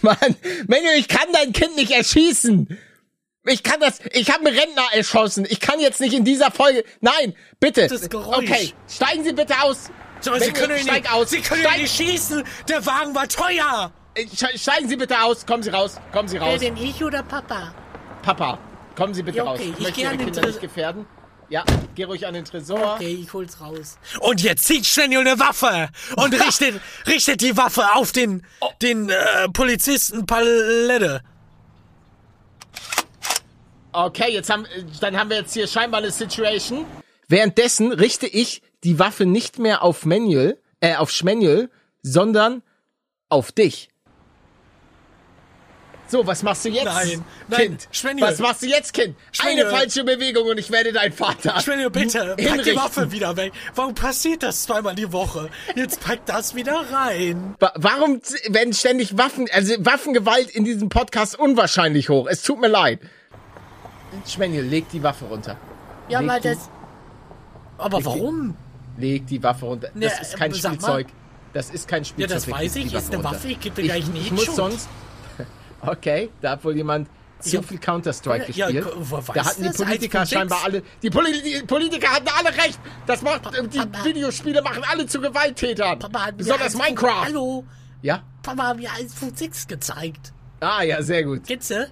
[0.00, 0.16] Mann,
[0.66, 2.78] Mengel, ich kann dein Kind nicht erschießen.
[3.44, 4.00] Ich kann das.
[4.12, 5.46] Ich habe einen Rentner erschossen.
[5.48, 6.84] Ich kann jetzt nicht in dieser Folge.
[7.00, 7.86] Nein, bitte.
[7.86, 8.36] Das Geräusch.
[8.50, 9.90] Okay, steigen Sie bitte aus.
[10.20, 11.30] So, Sie Mengel, können ihn steig nicht, aus.
[11.30, 12.44] Sie können steig, nicht schießen.
[12.68, 13.92] Der Wagen war teuer.
[14.14, 15.46] Äh, ste- Steigen Sie bitte aus.
[15.46, 15.96] Kommen Sie raus.
[16.12, 16.60] Kommen Sie Wer raus.
[16.60, 17.72] denn ich oder Papa?
[18.22, 18.58] Papa,
[18.98, 19.60] kommen Sie bitte Ja, raus.
[19.60, 21.06] okay, Ich ich möchte geh Ihre an den Kinder nicht gefährden.
[21.50, 22.96] Ja, geh ruhig an den Tresor.
[22.96, 23.96] Okay, ich hol's raus.
[24.20, 28.44] Und jetzt zieht Schwenny eine Waffe und richtet, richtet die Waffe auf den,
[28.82, 31.22] den äh, Polizisten Palette.
[33.92, 34.66] Okay, jetzt haben,
[35.00, 36.84] dann haben wir jetzt hier scheinbar eine Situation.
[37.28, 41.70] Währenddessen richte ich die Waffe nicht mehr auf Manuel, äh, auf Schmanuel,
[42.02, 42.62] sondern
[43.28, 43.88] auf dich.
[46.10, 46.84] So, was machst du jetzt?
[46.86, 47.88] Nein, nein, Kind.
[47.92, 48.30] Schmanuel.
[48.32, 49.14] Was machst du jetzt, Kind?
[49.30, 49.66] Schmanuel.
[49.66, 51.60] Eine falsche Bewegung und ich werde dein Vater.
[51.60, 52.76] Schwenny, bitte, pack die hinrichten.
[52.76, 53.52] Waffe wieder weg.
[53.74, 55.50] Warum passiert das zweimal die Woche?
[55.74, 57.54] Jetzt pack das wieder rein.
[57.60, 62.26] Wa- Warum werden ständig Waffen, also Waffengewalt in diesem Podcast unwahrscheinlich hoch?
[62.26, 63.00] Es tut mir leid.
[64.26, 65.56] Schmanuel, leg die Waffe runter.
[66.08, 66.70] Ja, Leg weil die- das.
[67.76, 68.56] Aber warum?
[68.96, 69.88] Leg die Waffe runter.
[69.88, 70.76] Das Ne, ist kein sag mal.
[70.78, 71.06] Spielzeug.
[71.52, 72.34] Das ist kein Ja, Spielzeug.
[72.36, 72.94] das Leg weiß die ich.
[72.94, 73.22] Ist eine.
[73.24, 74.88] Waffe, ich geb dir Ich, gleich eine ich muss sonst.
[75.80, 77.08] Okay, da hat wohl jemand
[77.40, 78.86] zu hab- viel Counter-Strike Ja, gespielt.
[78.98, 79.68] wo- weiß da hatten die?
[79.70, 80.34] Politiker 1.6?
[80.34, 80.82] scheinbar alle.
[81.02, 82.80] Die, Poli Politiker hatten alle recht.
[83.06, 83.42] Das macht.
[83.72, 84.04] Die Papa.
[84.04, 85.98] Videospiele machen alle zu Gewalttätern.
[85.98, 87.24] Papa Besonders 1.6 Minecraft.
[87.26, 87.64] Hallo?
[88.02, 88.22] Ja?
[88.42, 90.32] Papa hat mir 1.6 gezeigt.
[90.60, 91.48] Ah, ja, sehr gut.
[91.48, 91.88] Dir?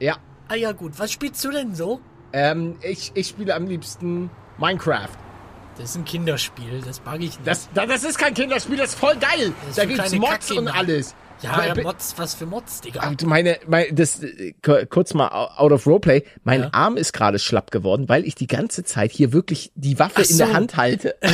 [0.00, 0.16] Ja.
[0.48, 0.98] Ah ja, gut.
[0.98, 2.00] Was spielst du denn so?
[2.32, 5.08] Ähm, ich, ich spiele am liebsten Minecraft.
[5.76, 7.40] Das ist ein Kinderspiel, das mag ich nicht.
[7.46, 9.52] Das, das, ist kein Kinderspiel, das ist voll geil.
[9.66, 11.14] Das da gibt's Mods und alles.
[11.42, 13.08] Ja, ja, Mods, was für Mods, Digga.
[13.08, 16.22] Und meine, meine das äh, ku- kurz mal out of Roleplay.
[16.44, 16.68] Mein Ja.
[16.72, 20.30] Arm ist gerade schlapp geworden, weil ich die ganze Zeit hier wirklich die Waffe Ach
[20.30, 20.52] in der so.
[20.54, 21.14] Hand halte.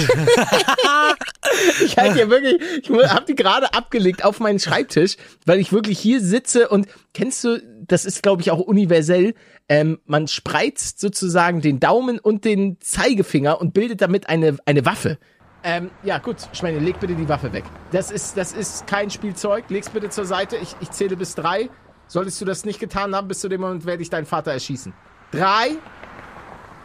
[1.84, 5.98] Ich halte hier wirklich, ich habe die gerade abgelegt auf meinen Schreibtisch, weil ich wirklich
[5.98, 9.34] hier sitze und kennst du, das ist glaube ich auch universell,
[9.68, 15.18] ähm, man spreizt sozusagen den Daumen und den Zeigefinger und bildet damit eine, eine Waffe.
[15.66, 17.64] Ähm, ja, gut, Schweine, leg bitte die Waffe weg.
[17.90, 19.64] Das ist, das ist kein Spielzeug.
[19.70, 20.57] Leg's bitte zur Seite.
[20.59, 21.70] Ich, ich zähle bis drei.
[22.07, 24.92] Solltest du das nicht getan haben, bis zu dem Moment werde ich deinen Vater erschießen.
[25.31, 25.70] Drei,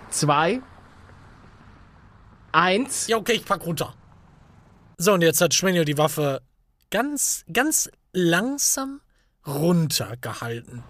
[0.10, 0.62] zwei,
[2.54, 3.08] eins.
[3.08, 3.94] Ja, okay, ich pack runter.
[4.98, 6.42] So, und jetzt hat Schwenjo die Waffe
[6.90, 9.02] ganz, ganz langsam
[9.46, 10.84] runtergehalten.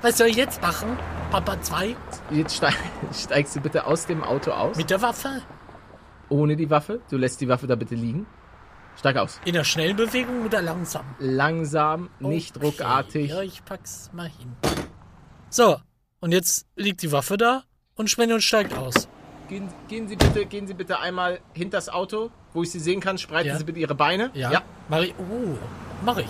[0.00, 0.96] Was soll ich jetzt machen?
[1.30, 1.94] Papa 2?
[2.30, 2.74] Jetzt steig,
[3.12, 4.76] steigst du bitte aus dem Auto aus.
[4.78, 5.42] Mit der Waffe?
[6.28, 7.00] Ohne die Waffe.
[7.10, 8.26] Du lässt die Waffe da bitte liegen.
[8.96, 9.40] Steig aus.
[9.44, 11.04] In der schnellen Bewegung oder langsam?
[11.18, 13.30] Langsam, nicht Okay, ruckartig.
[13.30, 14.52] Ja, ich pack's mal hin.
[15.50, 15.76] So,
[16.20, 17.62] und jetzt liegt die Waffe da
[17.94, 19.08] und Schwenjo steigt aus.
[19.48, 23.16] Gehen, gehen Sie bitte, gehen Sie bitte einmal hinters Auto, wo ich Sie sehen kann.
[23.18, 23.56] Spreiten Ja.
[23.56, 24.30] Sie bitte Ihre Beine.
[24.34, 24.62] Ja?
[24.88, 25.14] Mach ich.
[25.18, 25.56] Oh,
[26.04, 26.28] mach ich.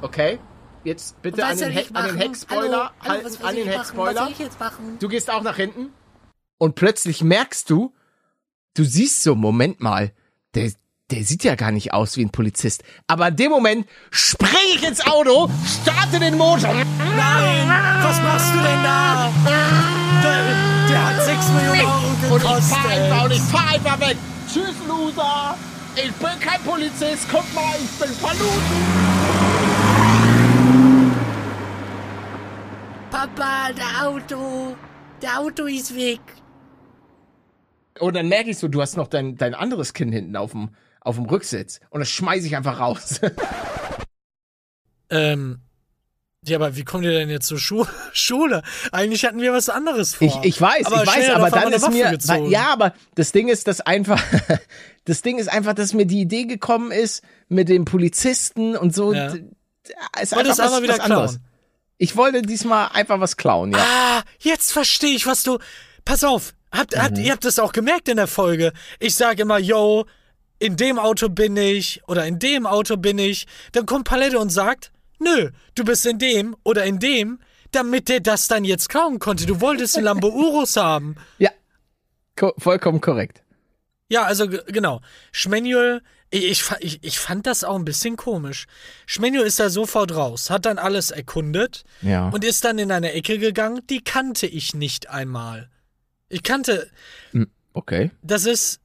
[0.00, 0.38] Okay.
[0.84, 2.16] Jetzt bitte an den, an den?
[2.16, 4.22] Heckspoiler Hallo, hallo, soll an den Heckspoiler.
[4.22, 4.96] soll ich jetzt machen?
[5.00, 5.92] Du gehst auch nach hinten.
[6.56, 7.92] Und plötzlich merkst du,
[8.74, 10.12] du siehst so, Moment mal,
[10.54, 10.72] der,
[11.10, 12.82] der sieht ja gar nicht aus wie ein Polizist.
[13.06, 15.50] Aber in dem Moment spring ich ins Auto,
[15.82, 16.74] starte den Motor.
[16.74, 17.68] Nein!
[18.02, 19.32] Was machst du denn da?
[20.22, 23.58] Der, der hat 6 Millionen Euro Und ich fahr einfach, und ich gekostet.
[23.58, 24.16] fahr einfach weg.
[24.52, 25.56] Tschüss, Loser.
[25.96, 27.26] Ich bin kein Polizist.
[27.30, 28.62] Guck mal, ich bin verloren.
[33.10, 34.76] Papa, der Auto.
[35.22, 36.20] Der Auto ist weg.
[38.00, 40.70] Und dann merke ich so, du hast noch dein, dein anderes Kind hinten auf dem,
[41.00, 41.80] auf dem Rücksitz.
[41.90, 43.20] Und das schmeiße ich einfach raus.
[45.10, 45.60] Ähm.
[46.46, 48.62] Ja, aber wie kommt ihr denn jetzt zur Schu Schule?
[48.92, 50.26] Eigentlich hatten wir was anderes vor.
[50.26, 52.50] Ich, ich weiß, Aber ich weiß, aber dann ist Waffe mir, gezogen.
[52.50, 54.22] ja, aber das Ding ist, dass einfach,
[55.04, 59.12] das Ding ist einfach, dass mir die Idee gekommen ist mit dem Polizisten und so.
[59.12, 59.30] Ja.
[59.32, 59.44] d-
[60.22, 61.30] Ist einfach was, einmal wieder was anderes.
[61.32, 61.44] klauen.
[61.98, 63.78] Ich wollte diesmal einfach was klauen, ja.
[63.80, 65.58] Ah, jetzt verstehe ich, was du.
[66.04, 67.00] Pass auf, habt, Mhm.
[67.02, 68.72] habt, ihr habt das auch gemerkt in der Folge.
[68.98, 70.04] Ich sage immer, yo,
[70.58, 73.46] in dem Auto bin ich oder in dem Auto bin ich.
[73.72, 77.38] Dann kommt Palette und sagt, nö, du bist in dem oder in dem,
[77.70, 79.46] damit der das dann jetzt klauen konnte.
[79.46, 81.16] Du wolltest einen Lambo Urus haben.
[81.38, 81.50] Ja.
[82.36, 83.42] Ko vollkommen korrekt.
[84.08, 85.00] Ja, also genau.
[85.32, 86.00] Schmanuel,
[86.30, 88.66] ich, ich, ich fand das auch ein bisschen komisch.
[89.06, 92.28] Schmanuel ist da sofort raus, hat dann alles erkundet Ja.
[92.30, 95.68] und ist dann in eine Ecke gegangen, die kannte ich nicht einmal.
[96.28, 96.90] Ich kannte,
[97.72, 98.10] okay.
[98.22, 98.80] das ist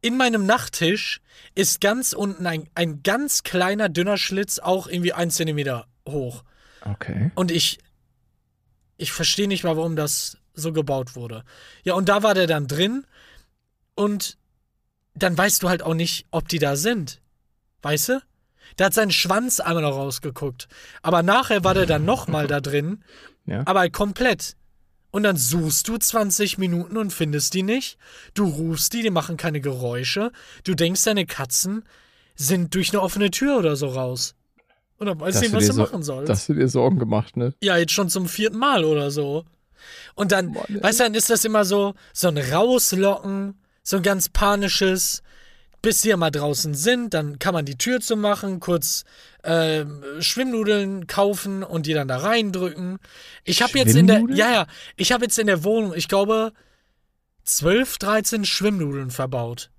[0.00, 1.22] in meinem Nachttisch
[1.54, 6.44] ist ganz unten ein, ein ganz kleiner, dünner Schlitz, auch irgendwie ein Zentimeter hoch.
[6.82, 7.30] Okay.
[7.34, 7.78] Und ich,
[8.98, 11.42] ich verstehe nicht mal, warum das so gebaut wurde.
[11.84, 13.06] Ja, und da war der dann drin
[13.94, 14.36] und
[15.14, 17.22] dann weißt du halt auch nicht, ob die da sind.
[17.82, 18.20] Weißt du?
[18.76, 20.68] Da hat sein Schwanz einmal noch rausgeguckt.
[21.02, 23.02] Aber nachher war der dann nochmal da drin,
[23.46, 23.62] Ja.
[23.66, 24.56] aber komplett.
[25.14, 27.98] Und dann suchst du 20 Minuten und findest die nicht.
[28.34, 30.32] Du rufst die, die machen keine Geräusche.
[30.64, 31.84] Du denkst, deine Katzen
[32.34, 34.34] sind durch eine offene Tür oder so raus.
[34.98, 36.28] Und dann weißt du nicht, was du so- machen sollst.
[36.28, 37.54] Dass du dir Sorgen gemacht, ne?
[37.62, 39.44] Ja, jetzt schon zum vierten Mal oder so.
[40.16, 44.02] Und dann, Mann, weißt du, dann ist das immer so, so ein Rauslocken, so ein
[44.02, 45.22] ganz panisches,
[45.84, 49.04] bis sie ja mal draußen sind, dann kann man die Tür zu machen, kurz
[49.44, 52.98] ähm, Schwimmnudeln kaufen und die dann da reindrücken.
[53.44, 54.66] Ich habe jetzt in der, ja, ja,
[54.96, 56.52] ich habe jetzt in der Wohnung, ich glaube,
[57.44, 59.70] 12, 13 Schwimmnudeln verbaut.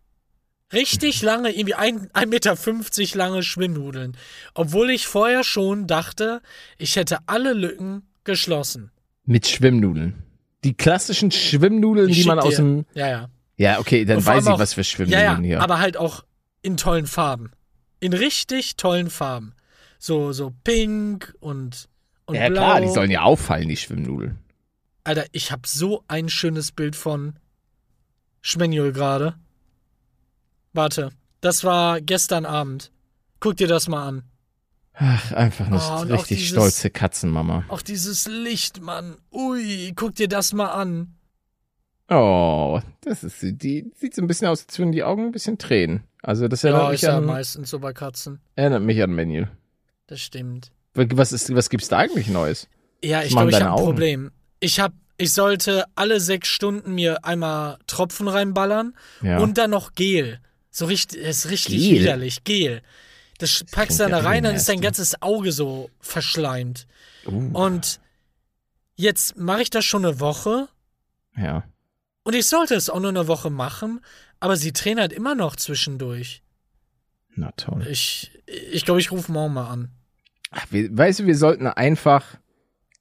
[0.73, 4.17] Richtig lange, irgendwie ein- 1,50 Meter lange Schwimmnudeln.
[4.53, 6.41] Obwohl ich vorher schon dachte,
[6.77, 8.91] ich hätte alle Lücken geschlossen.
[9.25, 10.23] Mit Schwimmnudeln.
[10.63, 12.63] Die klassischen Schwimmnudeln, Ich die man schick aus dir.
[12.63, 12.85] dem.
[12.93, 13.29] Ja, ja.
[13.57, 15.61] Ja, okay, dann weiß ich, auch- was für Ja, Schwimmnudeln ja, hier.
[15.61, 16.23] aber halt auch
[16.61, 17.51] in tollen Farben.
[17.99, 19.53] In richtig tollen Farben.
[19.97, 21.87] So, so pink und,
[22.25, 22.61] und ja, blau.
[22.61, 24.39] klar, die sollen ja auffallen, die Schwimmnudeln.
[25.03, 27.39] Alter, ich hab so ein schönes Bild von
[28.41, 29.35] Schmenjul gerade.
[30.73, 32.91] Warte, das war gestern Abend.
[33.39, 34.23] Guck dir das mal an.
[34.93, 37.65] Ach, einfach eine Oh, auch richtig dieses- stolze Katzenmama.
[37.67, 39.17] Auch dieses Licht, Mann.
[39.31, 41.14] Ui, guck dir das mal an.
[42.09, 45.57] Oh, das ist die sieht so ein bisschen aus, als würden die Augen ein bisschen
[45.57, 46.03] tränen.
[46.21, 48.39] Also das erinnert, Ja, mich, ist ja an, meistens so bei Katzen.
[48.55, 49.45] erinnert mich an Menü.
[50.07, 50.71] Das stimmt.
[50.93, 52.67] Was ist, was gibt's da eigentlich Neues?
[53.03, 53.83] Ja, ich glaube, ich habe ein?
[53.85, 54.31] Problem.
[54.59, 59.39] Ich hab, ich sollte alle sechs Stunden mir einmal Tropfen reinballern Ja.
[59.39, 60.39] und dann noch Gel.
[60.69, 62.01] So richtig, ist richtig Gel?
[62.01, 62.43] widerlich.
[62.43, 62.81] Gel.
[63.39, 66.87] Das packst du dann da ja rein, dann ist dein ganzes Auge so verschleimt.
[67.27, 67.99] uh, Und
[68.95, 70.67] jetzt mache ich das schon eine Woche
[71.37, 71.63] ja.
[72.25, 74.01] Und ich sollte es auch nur eine Woche machen,
[74.39, 76.43] aber sie tränen halt immer noch zwischendurch.
[77.35, 77.85] Na toll.
[77.89, 79.89] Ich ich, glaube, ich rufe morgen mal an.
[80.51, 82.37] Ach, wir, weißt du, wir sollten einfach,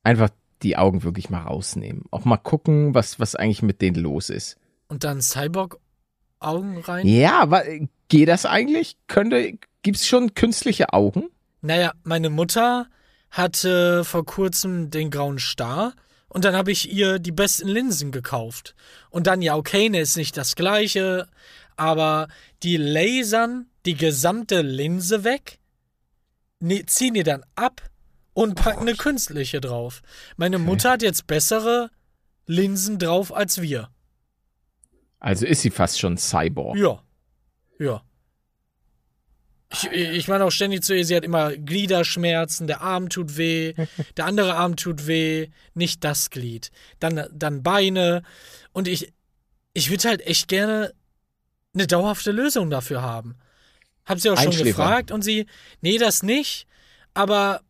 [0.03, 0.31] einfach
[0.63, 2.05] die Augen wirklich mal rausnehmen.
[2.11, 4.57] Auch mal gucken, was, was eigentlich mit denen los ist.
[4.89, 7.07] Und dann Cyborg-Augen rein?
[7.07, 7.65] Ja, aber
[8.09, 8.97] geht das eigentlich?
[9.07, 11.25] Könnte, gibt's schon künstliche Augen?
[11.61, 12.87] Naja, meine Mutter
[13.31, 15.95] hatte vor kurzem den grauen Star
[16.35, 18.75] und dann habe ich ihr die besten Linsen gekauft.
[19.09, 21.29] Und dann, ja, okay, ne, ist nicht das gleiche,
[21.77, 22.29] aber
[22.63, 25.61] die lasern die gesamte Linse weg,
[26.61, 27.83] ne, ziehen die dann ab
[28.33, 30.03] und packen eine künstliche drauf.
[30.37, 30.65] Meine Okay.
[30.65, 31.91] Mutter hat jetzt bessere
[32.47, 33.89] Linsen drauf als wir.
[35.21, 36.77] Also ist sie fast schon Cyborg.
[36.77, 37.01] Ja.
[37.79, 38.03] Ja.
[39.75, 43.75] Ich, ich meine auch ständig zu ihr, sie hat immer Gliederschmerzen, der Arm tut weh,
[44.17, 46.71] der andere Arm tut weh, nicht das Glied.
[47.01, 48.23] Dann, dann Beine.
[48.73, 49.13] Und ich,
[49.73, 50.93] ich würde halt echt gerne
[51.75, 53.35] eine dauerhafte Lösung dafür haben.
[54.07, 55.47] Hab sie auch schon gefragt und sie,
[55.81, 56.67] nee, das nicht.
[57.15, 57.63] Aber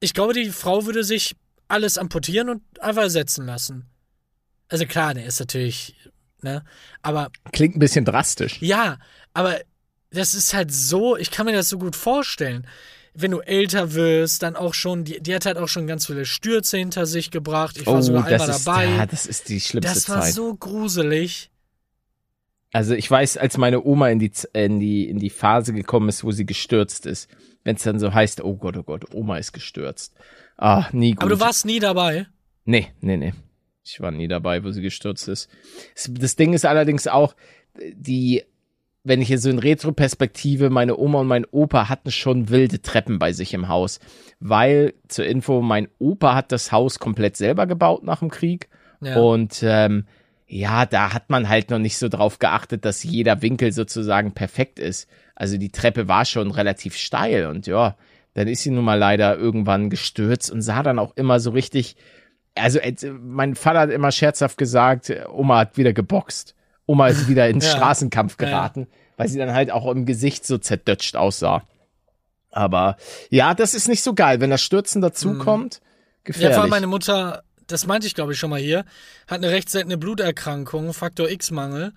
[0.00, 1.36] ich glaube, die Frau würde sich
[1.68, 3.86] alles amputieren und einfach ersetzen lassen.
[4.68, 5.94] Also klar, der ist natürlich,
[6.42, 6.64] ne?
[7.02, 8.60] Aber Klingt ein bisschen drastisch.
[8.60, 8.98] ja,
[9.34, 9.60] aber
[10.12, 12.66] das ist halt so, ich kann mir das so gut vorstellen.
[13.14, 16.24] Wenn du älter wirst, dann auch schon, die, die hat halt auch schon ganz viele
[16.24, 17.76] Stürze hinter sich gebracht.
[17.78, 18.86] Ich war sogar einmal Oh, das ist, dabei.
[18.86, 20.32] ja, das ist die schlimmste das war Zeit.
[20.32, 21.50] so gruselig.
[22.72, 26.24] Also ich weiß, als meine Oma in die, in die, in die Phase gekommen ist,
[26.24, 27.28] wo sie gestürzt ist,
[27.64, 30.14] wenn es dann so heißt, oh Gott, oh Gott, Oma ist gestürzt.
[30.56, 31.20] Ah, nie gut.
[31.22, 32.26] Aber du warst nie dabei.
[32.64, 33.34] Nee, nee, nee.
[33.84, 35.50] Ich war nie dabei, wo sie gestürzt ist.
[36.08, 37.34] Das Ding ist allerdings auch,
[37.94, 38.42] die,
[39.04, 43.18] wenn ich hier so in Retro-Perspektive, meine Oma und mein Opa hatten schon wilde Treppen
[43.18, 43.98] bei sich im Haus.
[44.38, 48.68] Weil, zur Info, mein Opa hat das Haus komplett selber gebaut nach dem Krieg.
[49.00, 49.16] Ja.
[49.16, 50.06] Und ähm,
[50.46, 54.78] ja, da hat man halt noch nicht so drauf geachtet, dass jeder Winkel sozusagen perfekt
[54.78, 55.08] ist.
[55.34, 57.96] Also die Treppe war schon relativ steil und ja,
[58.34, 61.96] dann ist sie nun mal leider irgendwann gestürzt und sah dann auch immer so richtig.
[62.54, 66.54] Also äh, mein Vater hat immer scherzhaft gesagt, äh, Oma hat wieder geboxt.
[66.86, 67.68] Oma ist wieder in Ja.
[67.70, 68.46] Straßenkampf Ja.
[68.48, 71.62] geraten, weil sie dann halt auch im Gesicht so zerdutscht aussah.
[72.50, 72.96] Aber
[73.30, 75.80] ja, das ist nicht so geil, wenn das Stürzen dazukommt.
[75.82, 75.86] Mhm.
[75.86, 76.54] Ja, Gefährlich.
[76.54, 78.80] vor allem meine Mutter, das meinte ich glaube ich schon mal hier,
[79.26, 81.92] hat eine recht seltene Bluterkrankung, Faktor X-Mangel.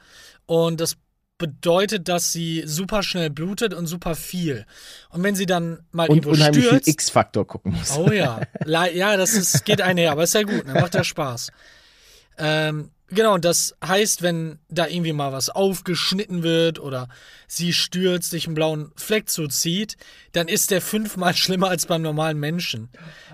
[0.45, 0.95] Und das
[1.37, 4.65] bedeutet, dass sie super schnell blutet und super viel.
[5.09, 7.97] Und wenn sie dann mal und irgendwo unheimlich viel stürzt, X-Faktor gucken muss.
[7.97, 8.39] Oh ja.
[8.65, 10.75] Ja, das ist, geht einher, aber ist ja gut, ne?
[10.75, 11.51] macht ja Spaß.
[12.37, 17.07] Ähm, genau, und das heißt, wenn da irgendwie mal was aufgeschnitten wird oder
[17.47, 19.97] sie stürzt, sich einen blauen Fleck zuzieht,
[20.31, 22.89] dann ist der fünfmal schlimmer als beim normalen Menschen.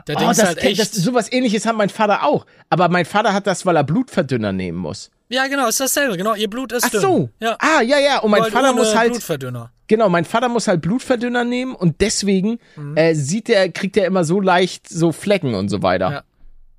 [0.05, 0.79] Da Oh, denkst das, du halt echt.
[0.79, 2.45] das, sowas ähnliches hat mein Vater auch.
[2.69, 5.11] Aber mein Vater hat das, weil er Blutverdünner nehmen muss.
[5.29, 6.17] ja, genau, ist dasselbe.
[6.17, 7.01] Genau, ihr Blut ist Ach dünn.
[7.01, 7.29] so.
[7.39, 7.55] Ja.
[7.59, 8.19] Ah, ja, ja.
[8.19, 9.71] Und mein Halt Vater muss halt, Blutverdünner.
[9.87, 12.97] genau, mein Vater muss halt Blutverdünner nehmen und deswegen Mhm.
[12.97, 16.11] äh, sieht er, kriegt er immer so leicht so Flecken und so weiter.
[16.11, 16.23] Ja.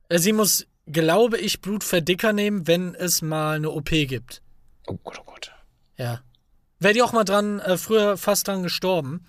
[0.08, 4.42] Äh, Sie muss, glaube ich, Blutverdicker nehmen, wenn es mal eine OP gibt.
[4.86, 5.52] Oh Gott, oh Gott.
[5.96, 6.20] Ja.
[6.78, 9.24] Wäre die auch mal dran, äh, früher fast dran gestorben.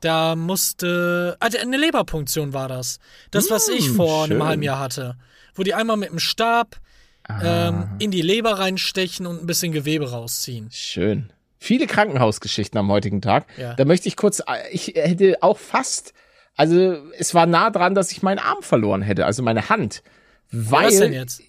[0.00, 1.36] Da musste.
[1.40, 2.98] Ah, eine Leberpunktion war das.
[3.30, 4.32] Das, was ich Mm, vor schön.
[4.36, 5.16] einem halben Jahr hatte.
[5.54, 6.76] Wo die einmal mit dem Stab
[7.42, 10.70] ähm, in die Leber reinstechen und ein bisschen Gewebe rausziehen.
[10.72, 11.32] Schön.
[11.58, 13.46] Viele Krankenhausgeschichten am heutigen Tag.
[13.58, 13.74] Ja.
[13.74, 16.14] Da möchte ich kurz, äh, ich hätte auch fast,
[16.56, 16.76] also
[17.18, 20.02] es war nah dran, dass ich meinen Arm verloren hätte, also meine Hand.
[20.50, 21.42] Weil, Was denn jetzt?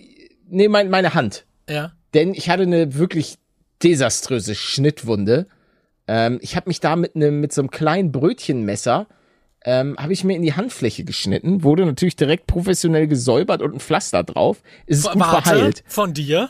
[0.47, 1.45] nee, mein, meine Hand.
[1.69, 1.93] Ja.
[2.13, 3.37] denn ich hatte eine wirklich
[3.83, 5.47] desaströse Schnittwunde.
[6.07, 9.07] Ähm, ich habe mich da mit einem mit so einem kleinen Brötchenmesser
[9.65, 13.79] ähm, habe ich mir in die Handfläche geschnitten, wurde natürlich direkt professionell gesäubert und ein
[13.81, 14.63] Pflaster drauf.
[14.85, 15.83] Ist es gut Warte, verheilt.
[15.85, 16.49] von dir?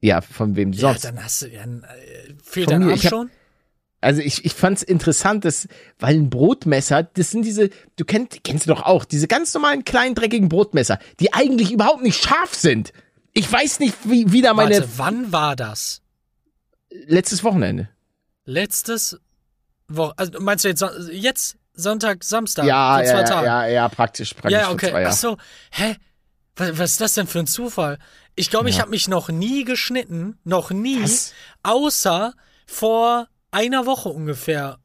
[0.00, 1.04] Ja, von wem sonst?
[1.04, 1.62] Ja, dann hast du ja.
[1.62, 2.86] Äh, fehlt Von dein mir.
[2.88, 3.30] Arm Ich hab- schon?
[4.02, 8.66] Also ich, ich fand's interessant, dass, weil ein Brotmesser, das sind diese, du kennst, kennst
[8.66, 12.92] du doch auch, diese ganz normalen kleinen dreckigen Brotmesser, die eigentlich überhaupt nicht scharf sind.
[13.32, 16.02] Ich weiß nicht, wie, wie da meine, Warte, wann war das?
[17.06, 17.88] letztes Wochenende.
[18.44, 19.18] Letztes
[19.88, 20.12] Woche.
[20.16, 22.66] Also meinst du jetzt, jetzt Sonntag, Samstag?
[22.66, 23.46] Ja, vor zwei ja, Tagen?
[23.46, 24.90] ja, ja, praktisch, praktisch Ja, vor okay.
[24.90, 25.38] zwei Ach so.
[25.70, 25.96] Hä?
[26.56, 27.98] Was, was ist das denn für ein Zufall?
[28.34, 28.82] Ich glaube, ich Ja.
[28.82, 31.32] habe mich noch nie geschnitten, noch nie, Was?
[31.62, 32.34] außer
[32.66, 34.78] vor einer Woche ungefähr.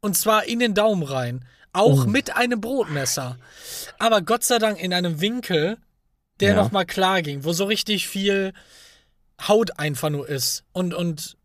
[0.00, 1.44] Und zwar in den Daumen rein.
[1.74, 2.08] Auch Oh.
[2.08, 3.36] mit einem Brotmesser.
[3.98, 5.78] Aber Gott sei Dank in einem Winkel,
[6.40, 6.56] der Ja.
[6.56, 8.52] noch mal klar ging, wo so richtig viel
[9.46, 10.64] Haut einfach nur ist.
[10.72, 11.36] Und, und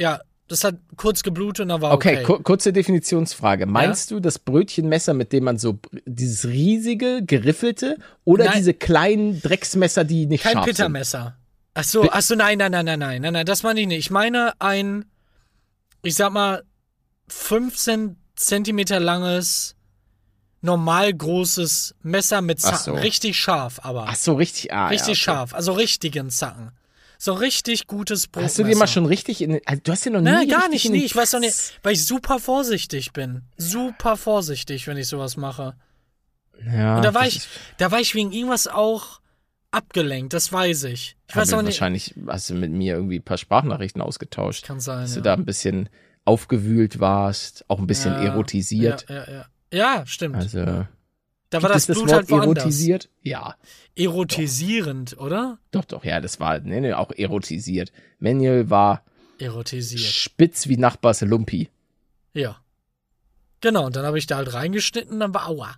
[0.00, 2.24] ja, das hat kurz geblutet und dann war Okay, okay.
[2.24, 3.66] ku kurze Definitionsfrage.
[3.66, 8.54] Meinst du das Brötchenmesser, mit dem man so dieses riesige, geriffelte oder Nein.
[8.56, 11.36] diese kleinen Drecksmesser, die nicht Kein scharf Pittermesser.
[11.74, 13.98] Ach so, ach so, nein, nein, nein, nein, nein, nein, nein, das meine ich nicht.
[13.98, 15.04] Ich meine ein,
[16.02, 16.64] ich sag mal,
[17.28, 19.76] 15 Zentimeter langes,
[20.60, 22.78] normal großes Messer mit Zacken.
[22.78, 22.94] so.
[22.94, 24.06] Richtig scharf, aber.
[24.08, 24.72] Ach so, richtig.
[24.72, 25.20] Ah, richtig ja, okay.
[25.20, 26.72] scharf, also richtigen Zacken.
[27.20, 28.44] So richtig gutes Brotmesser.
[28.46, 29.60] Hast du dir mal schon richtig in.
[29.66, 30.30] Also du hast dir noch nie.
[30.30, 33.42] Nein, gar nicht, nee, ich weiß doch nicht, weil ich super vorsichtig bin.
[33.56, 35.74] Super vorsichtig, wenn ich sowas mache.
[36.64, 37.40] Ja, Und da war ich,
[37.78, 39.20] da war ich wegen irgendwas auch
[39.70, 41.16] abgelenkt, das weiß ich.
[41.28, 41.74] Ich weiß auch nicht.
[41.74, 44.64] Wahrscheinlich hast du mit mir irgendwie ein paar Sprachnachrichten ausgetauscht.
[44.64, 45.02] Kann sein.
[45.02, 45.16] Dass ja.
[45.16, 45.88] du da ein bisschen
[46.24, 49.06] aufgewühlt warst, auch ein bisschen Ja, erotisiert.
[49.08, 49.46] Ja, ja, ja.
[49.72, 50.36] ja stimmt.
[50.36, 50.64] Also.
[50.64, 52.56] da war das das Blut Wort halt woanders.
[52.64, 53.08] erotisiert?
[53.22, 53.56] Ja.
[53.96, 55.58] Erotisierend, oder?
[55.70, 57.92] Doch, doch, ja, das war, nee, nee, auch erotisiert.
[58.18, 59.04] Manuel war
[59.38, 60.02] Erotisiert.
[60.02, 61.70] spitz wie Nachbars Lumpi.
[62.34, 62.58] Ja.
[63.60, 65.76] Genau, und dann habe ich da halt reingeschnitten, dann war aua.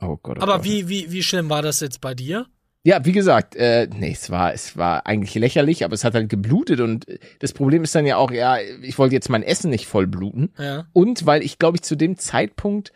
[0.00, 0.38] Oh Gott.
[0.38, 0.64] Oh Aber Gott.
[0.64, 2.46] wie, wie, wie schlimm war das jetzt bei dir?
[2.84, 6.28] Ja, wie gesagt, äh, nee, es war, es war eigentlich lächerlich, aber es hat halt
[6.28, 9.70] geblutet und äh, das Problem ist dann ja auch, ja, ich wollte jetzt mein Essen
[9.70, 10.86] nicht voll bluten Ja.
[10.92, 12.92] und weil ich glaube ich zu dem Zeitpunkt,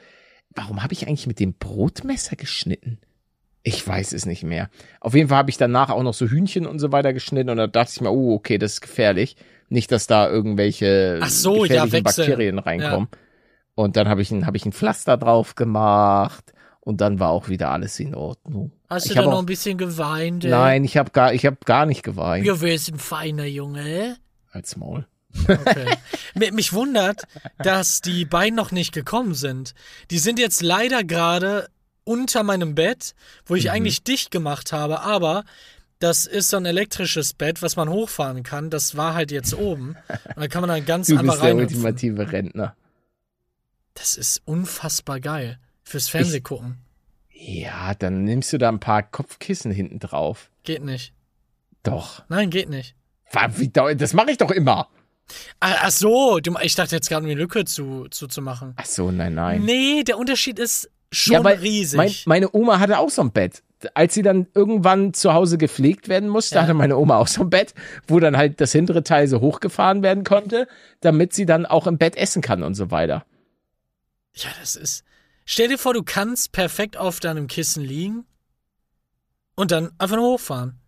[0.50, 2.98] warum habe ich eigentlich mit dem Brotmesser geschnitten?
[3.62, 4.70] Ich weiß es nicht mehr.
[5.00, 7.56] Auf jeden Fall habe ich danach auch noch so Hühnchen und so weiter geschnitten und
[7.56, 9.36] da dachte ich mir, oh, okay, das ist gefährlich.
[9.68, 12.26] Nicht, dass da irgendwelche Ach so, ja, gefährlichen wechseln.
[12.26, 13.08] Bakterien reinkommen.
[13.74, 17.48] Und dann habe ich ein, habe ich ein Pflaster drauf gemacht und dann war auch
[17.48, 18.70] wieder alles in Ordnung.
[18.88, 20.44] Hast du Ich da hab noch ein bisschen geweint?
[20.44, 20.50] ey?
[20.50, 22.44] Nein, ich habe gar, ich habe gar nicht geweint.
[22.46, 24.16] Wir sind ein feiner Junge.
[24.52, 25.06] Als Maul.
[25.48, 25.96] Okay.
[26.34, 27.24] Mi- Mich wundert,
[27.58, 29.74] dass die beiden noch nicht gekommen sind.
[30.10, 31.68] Die sind jetzt leider gerade
[32.04, 33.58] unter meinem Bett, wo Mhm.
[33.58, 35.44] ich eigentlich dicht gemacht habe, aber
[35.98, 38.70] das ist so ein elektrisches Bett, was man hochfahren kann.
[38.70, 39.96] Das war halt jetzt oben.
[40.08, 41.56] Und da kann man dann ganz Du einfach bist der rein.
[41.58, 42.76] ultimative Rentner.
[43.94, 45.58] Das ist unfassbar geil.
[45.82, 46.78] Fürs Fernsehgucken.
[47.48, 50.50] Ja, dann nimmst du da ein paar Kopfkissen hinten drauf.
[50.64, 51.12] Geht nicht.
[51.84, 52.24] Doch.
[52.28, 52.96] Nein, geht nicht.
[53.96, 54.88] Das mache ich doch immer.
[55.60, 58.74] Ah, ach so, ich dachte jetzt gerade, um die Lücke zu, zu, zu machen.
[58.76, 59.62] Ach so, nein, nein.
[59.64, 61.96] Nee, der Unterschied ist schon ja, riesig.
[61.96, 63.62] Mein, meine Oma hatte auch so ein Bett.
[63.94, 66.62] Als sie dann irgendwann zu Hause gepflegt werden musste, Ja.
[66.62, 67.74] hatte meine Oma auch so ein Bett,
[68.08, 70.66] wo dann halt das hintere Teil so hochgefahren werden konnte,
[71.00, 73.24] damit sie dann auch im Bett essen kann und so weiter.
[74.34, 75.04] Ja, das ist.
[75.48, 78.26] Stell dir vor, du kannst perfekt auf deinem Kissen liegen
[79.54, 80.80] und dann einfach nur hochfahren.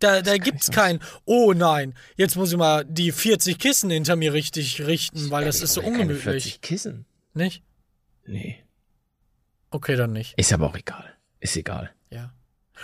[0.00, 4.32] Da, da gibt's kein, oh nein, jetzt muss ich mal die 40 Kissen hinter mir
[4.32, 6.22] richtig richten, weil das ist so ungemütlich.
[6.22, 7.06] 40 Kissen.
[7.32, 7.62] Nicht?
[8.26, 8.62] Nee.
[9.70, 10.34] Okay, dann nicht.
[10.36, 11.14] Ist aber auch egal.
[11.40, 11.92] Ist egal.
[12.10, 12.32] Ja.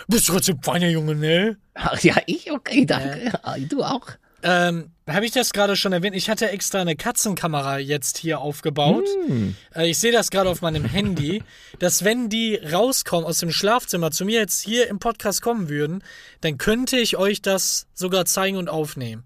[0.07, 1.57] Bist trotzdem feiner Junge, ne?
[1.73, 2.51] Ach ja, ich?
[2.51, 3.31] Okay, danke.
[3.43, 4.07] Ah, Du auch.
[4.47, 6.15] Ähm, habe ich das gerade schon erwähnt?
[6.15, 9.07] Ich hatte extra eine Katzenkamera jetzt hier aufgebaut.
[9.25, 9.55] Hm.
[9.73, 11.41] Äh, ich sehe das gerade auf meinem Handy,
[11.79, 16.03] dass wenn die rauskommen aus dem Schlafzimmer zu mir jetzt hier im Podcast kommen würden,
[16.41, 19.25] dann könnte ich euch das sogar zeigen und aufnehmen.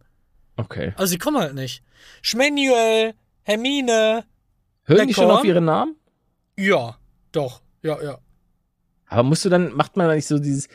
[0.55, 0.93] Okay.
[0.95, 1.83] Also sie kommen halt nicht.
[2.21, 4.23] Schmanuel, Hermine,
[4.85, 5.97] Hören die schon auf ihren Namen?
[6.55, 6.97] ja,
[7.33, 8.19] doch, ja, ja.
[9.07, 10.69] Aber musst du dann, macht man da nicht so dieses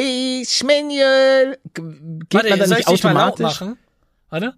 [0.00, 1.58] Hey, Schmenjel!
[1.74, 3.40] Geht Warte, man da nicht automatisch?
[3.42, 3.76] machen?
[4.30, 4.54] Warte.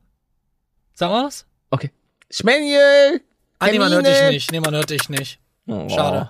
[0.92, 1.46] Sag mal was?
[1.70, 1.90] Okay.
[2.30, 3.22] Schmenjel!
[3.58, 4.52] Ah, nee, man hört dich nicht.
[4.52, 5.40] Nee, man hört dich nicht.
[5.66, 6.28] Oh, Schade.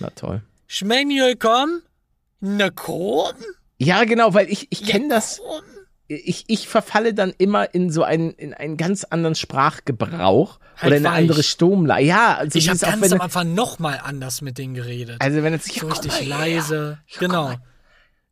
[0.00, 0.42] Na toll.
[0.66, 1.82] Schmanuel, komm.
[2.40, 3.32] Na komm.
[3.76, 5.40] Ja, genau, weil ich, ich Ja, kenne das.
[6.08, 10.96] Ich, ich verfalle dann immer in so einen, in einen ganz anderen Sprachgebrauch Halt oder
[10.96, 11.20] in eine weich.
[11.22, 12.04] andere Stimmlage.
[12.04, 15.18] Ja, also Ich habe auch ganz wenn am Anfang nochmal anders mit denen geredet.
[15.20, 16.98] also wenn es sich so richtig leise.
[17.20, 17.54] Genau.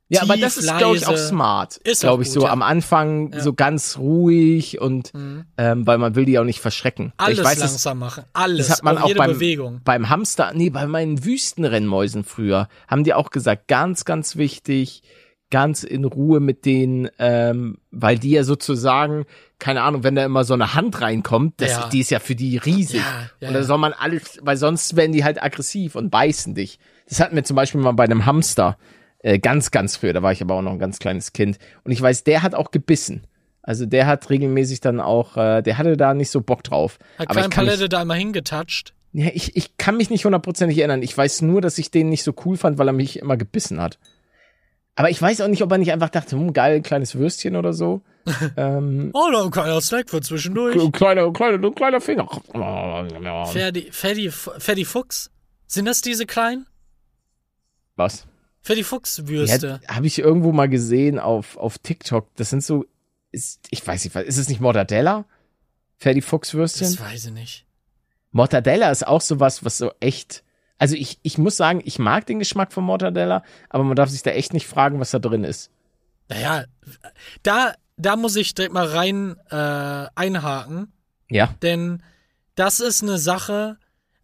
[0.08, 1.78] Ja, aber das ist, glaube ich, auch smart.
[1.78, 2.52] Ist glaube ich, gut, so ja.
[2.52, 3.40] am Anfang Ja.
[3.40, 5.44] so ganz ruhig und Mhm.
[5.58, 7.12] ähm, weil man will die auch nicht verschrecken.
[7.16, 8.24] Alles ich weiß, das, langsam machen.
[8.32, 8.68] Alles.
[8.68, 9.80] das hat man auch jede beim, Bewegung.
[9.84, 15.02] beim Hamster, nee, bei meinen Wüstenrennmäusen früher, haben die auch gesagt, ganz, ganz wichtig,
[15.50, 19.26] ganz in Ruhe mit denen, ähm, weil die ja sozusagen,
[19.58, 21.88] keine Ahnung, wenn da immer so eine Hand reinkommt, das, Ja.
[21.88, 23.00] die ist ja für die riesig.
[23.00, 26.54] Ja, ja, und da soll man alles, weil sonst werden die halt aggressiv und beißen
[26.54, 26.78] dich.
[27.08, 28.76] Das hatten wir zum Beispiel mal bei einem Hamster,
[29.20, 31.58] äh, ganz, ganz früher, da war ich aber auch noch ein ganz kleines Kind.
[31.84, 33.26] Und ich weiß, der hat auch gebissen.
[33.62, 36.98] Also der hat regelmäßig dann auch, äh, der hatte da nicht so Bock drauf.
[37.18, 38.94] Hat aber kann mich- Palette da einmal hingetatscht.
[39.12, 41.02] ja, ich, ich kann mich nicht hundertprozentig erinnern.
[41.02, 43.80] Ich weiß nur, dass ich den nicht so cool fand, weil er mich immer gebissen
[43.80, 43.98] hat.
[44.98, 47.72] Aber ich weiß auch nicht, ob er nicht einfach dachte, hm, geil, kleines Würstchen oder
[47.72, 48.02] so.
[48.56, 50.74] ähm, Oh, noch ein kleiner Snack für zwischendurch.
[50.92, 52.28] kleiner, kleiner, kleiner Finger.
[53.52, 55.30] Ferdi, Ferdi, Ferdi Fuchs.
[55.66, 56.66] Sind das diese kleinen?
[57.96, 58.26] Was?
[58.66, 59.80] Ferdi Fuchs Würste.
[59.88, 62.34] Ja, Habe ich irgendwo mal gesehen auf, auf TikTok.
[62.34, 62.84] Das sind so,
[63.30, 65.24] ist, ich weiß nicht, was- ist es nicht Mortadella?
[65.98, 66.88] Ferdi Fuchs Würstchen?
[66.88, 67.66] das weiß ich nicht.
[68.32, 70.42] Mortadella ist auch sowas, was so echt,
[70.78, 74.22] Also ich, ich muss sagen, ich mag den Geschmack von Mortadella, aber man darf sich
[74.22, 75.70] da echt nicht fragen, was da drin ist.
[76.28, 76.64] Naja,
[77.44, 80.92] da, da muss ich direkt mal rein äh, einhaken,
[81.30, 81.54] Ja.
[81.62, 82.02] denn
[82.56, 83.78] das ist eine Sache,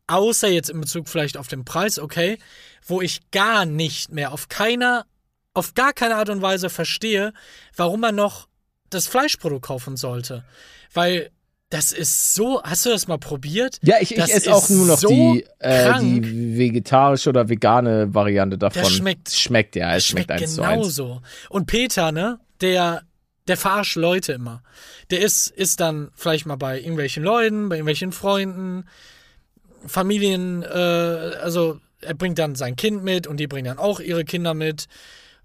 [0.06, 2.38] außer jetzt in Bezug vielleicht auf den Preis, okay,
[2.86, 5.06] wo ich gar nicht mehr auf keiner,
[5.54, 7.32] auf gar keine Art und Weise verstehe,
[7.76, 8.48] warum man noch
[8.90, 10.44] das Fleischprodukt kaufen sollte.
[10.92, 11.30] Weil
[11.70, 13.78] das ist so, hast du das mal probiert?
[13.82, 18.12] Ja, ich, ich Das esse auch nur noch so die, äh, die vegetarische oder vegane
[18.12, 18.84] Variante davon.
[18.84, 20.72] schmeckt- schmeckt ja, es schmeckt, eins zu eins.
[20.96, 21.22] genauso.
[21.48, 23.02] Und Peter, ne, der,
[23.48, 24.62] der verarscht Leute immer.
[25.10, 28.84] Der ist, ist dann vielleicht mal bei irgendwelchen Leuten, bei irgendwelchen Freunden,
[29.86, 34.24] Familien, äh, also er bringt dann sein Kind mit und die bringen dann auch ihre
[34.24, 34.86] Kinder mit.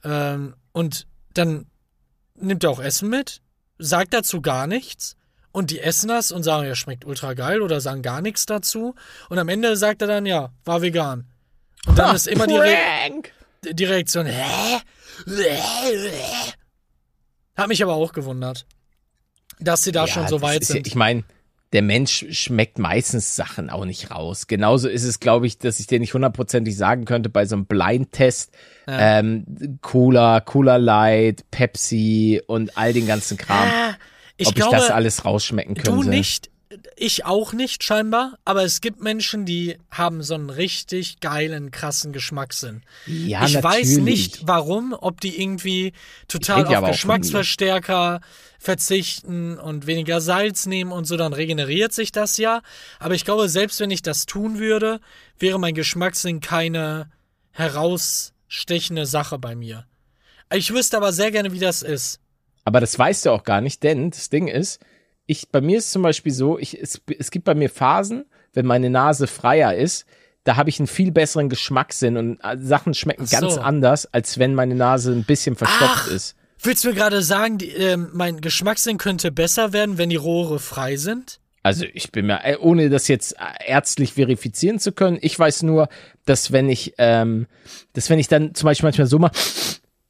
[0.03, 1.65] Ähm, und dann
[2.35, 3.41] nimmt er auch Essen mit,
[3.77, 5.15] sagt dazu gar nichts.
[5.51, 8.93] Und die essen das und sagen, ja, schmeckt ultra geil oder sagen gar nichts dazu.
[9.29, 11.25] Und am Ende sagt er dann, ja, war vegan.
[11.87, 12.75] Und dann Ha, ist immer die, Re
[13.71, 14.77] die Reaktion, hä?
[17.55, 18.65] Hat mich aber auch gewundert,
[19.59, 20.85] dass sie da Ja, schon so weit ja- sind.
[20.87, 21.23] ich meine,
[21.73, 24.47] der Mensch schmeckt meistens Sachen auch nicht raus.
[24.47, 27.65] Genauso ist es, glaube ich, dass ich dir nicht hundertprozentig sagen könnte bei so einem
[27.65, 28.53] Blindtest,
[28.87, 29.19] Ja.
[29.19, 33.95] ähm, Cola, Cola Light, Pepsi und all den ganzen Kram, Ah,
[34.45, 35.91] ob glaube, ich das alles rausschmecken könnte.
[35.91, 36.49] du nicht,
[36.95, 42.11] ich auch nicht scheinbar, aber es gibt Menschen, die haben so einen richtig geilen, krassen
[42.11, 42.83] Geschmackssinn.
[43.05, 44.03] Ja, ich weiß natürlich.
[44.03, 45.93] nicht, warum, ob die irgendwie
[46.27, 46.89] total auf.
[46.89, 48.21] Geschmacksverstärker
[48.59, 52.61] verzichten und weniger Salz nehmen und so, dann regeneriert sich das ja.
[52.99, 54.99] Aber ich glaube, selbst wenn ich das tun würde,
[55.39, 57.09] wäre mein Geschmackssinn keine
[57.51, 59.85] herausstechende Sache bei mir.
[60.53, 62.19] Ich wüsste aber sehr gerne, wie das ist.
[62.65, 64.79] Aber das weißt du auch gar nicht, denn das Ding ist,
[65.27, 68.65] ich, bei mir ist zum Beispiel so, ich, es, es gibt bei mir Phasen, wenn
[68.65, 70.05] meine Nase freier ist,
[70.43, 73.37] da habe ich einen viel besseren Geschmackssinn und äh, Sachen schmecken so.
[73.39, 76.11] ganz anders, als wenn meine Nase ein bisschen verstopft Ach.
[76.11, 76.35] ist.
[76.63, 80.59] Willst du mir gerade sagen, die, ähm, mein Geschmackssinn könnte besser werden, wenn die Rohre
[80.59, 81.39] frei sind?
[81.63, 85.63] Also ich bin mir, äh, ohne das jetzt äh, ärztlich verifizieren zu können, ich weiß
[85.63, 85.89] nur,
[86.25, 87.47] dass wenn ich, ähm,
[87.91, 89.33] dass wenn ich dann zum Beispiel manchmal so mache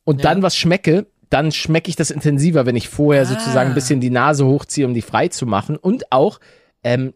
[0.03, 0.29] und Ja.
[0.29, 3.71] dann was schmecke, dann schmecke ich das intensiver, wenn ich vorher sozusagen Ah.
[3.71, 5.75] ein bisschen die Nase hochziehe, um die frei zu machen.
[5.75, 6.39] Und auch,
[6.83, 7.13] ähm,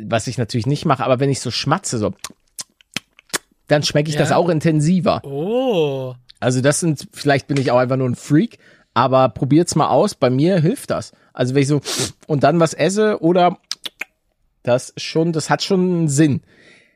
[0.00, 2.14] was ich natürlich nicht mache, aber wenn ich so schmatze, so,
[3.68, 4.20] dann schmecke ich Ja.
[4.20, 5.20] das auch intensiver.
[5.24, 6.14] Oh.
[6.40, 8.58] Also das sind, vielleicht bin ich auch einfach nur ein Freak,
[8.94, 10.14] aber probiert's mal aus.
[10.14, 11.12] Bei mir hilft das.
[11.32, 11.80] Also wenn ich so
[12.26, 13.58] und dann was esse oder
[14.62, 16.42] das schon, das hat schon einen Sinn.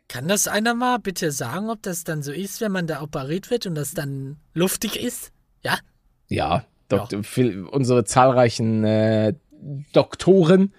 [0.08, 3.50] Kann das einer mal bitte sagen, ob das dann so ist, wenn man da operiert
[3.50, 5.30] wird und das dann luftig ist?
[5.62, 5.78] Ja?
[6.28, 9.34] Ja, Dok viel- unsere zahlreichen äh,
[9.92, 10.72] Doktoren.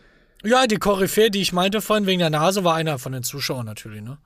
[0.43, 3.65] Ja, die Koryphäe, die ich meinte vorhin wegen der Nase, war einer von den Zuschauern
[3.65, 4.17] natürlich, ne?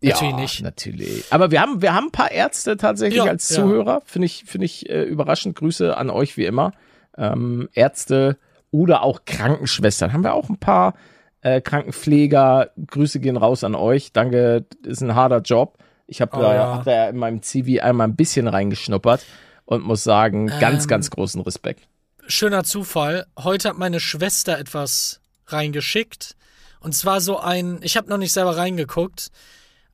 [0.00, 0.62] Natürlich ja, nicht.
[0.62, 1.24] Natürlich.
[1.30, 3.56] Aber wir haben, wir haben ein paar Ärzte tatsächlich Ja, als ja.
[3.56, 4.02] Zuhörer.
[4.04, 5.56] Finde ich, finde ich äh, überraschend.
[5.56, 6.72] Grüße an euch wie immer.
[7.16, 8.38] Ähm, Ärzte
[8.70, 10.12] oder auch Krankenschwestern.
[10.12, 10.94] Haben wir auch ein paar
[11.40, 12.70] äh, Krankenpfleger.
[12.86, 14.12] Grüße gehen raus an euch.
[14.12, 15.78] Danke, ist ein harter Job.
[16.06, 16.74] Ich habe Oh, da, ja.
[16.76, 19.24] hab da ja in meinem CV einmal ein bisschen reingeschnuppert
[19.68, 21.86] und muss sagen, ganz, Ähm, ganz großen Respekt.
[22.26, 23.26] Schöner Zufall.
[23.38, 26.36] Heute hat meine Schwester etwas reingeschickt.
[26.80, 29.28] Und zwar so ein, ich habe noch nicht selber reingeguckt,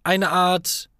[0.05, 0.91] eine Art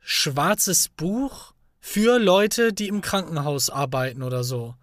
[0.00, 4.74] schwarzes Buch für Leute, die im Krankenhaus arbeiten oder so.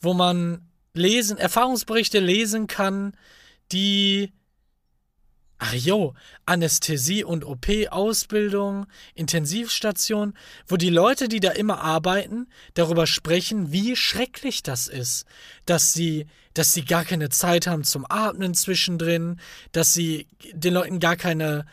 [0.00, 3.16] Wo man lesen, Erfahrungsberichte lesen kann,
[3.72, 4.32] die
[5.58, 6.14] Ach jo,
[6.46, 10.34] Anästhesie und OP-Ausbildung, Intensivstation,
[10.66, 15.26] wo die Leute, die da immer arbeiten, darüber sprechen, wie schrecklich das ist.
[15.64, 19.40] Dass sie, dass sie gar keine Zeit haben zum Atmen zwischendrin,
[19.72, 21.66] dass sie den Leuten gar keine,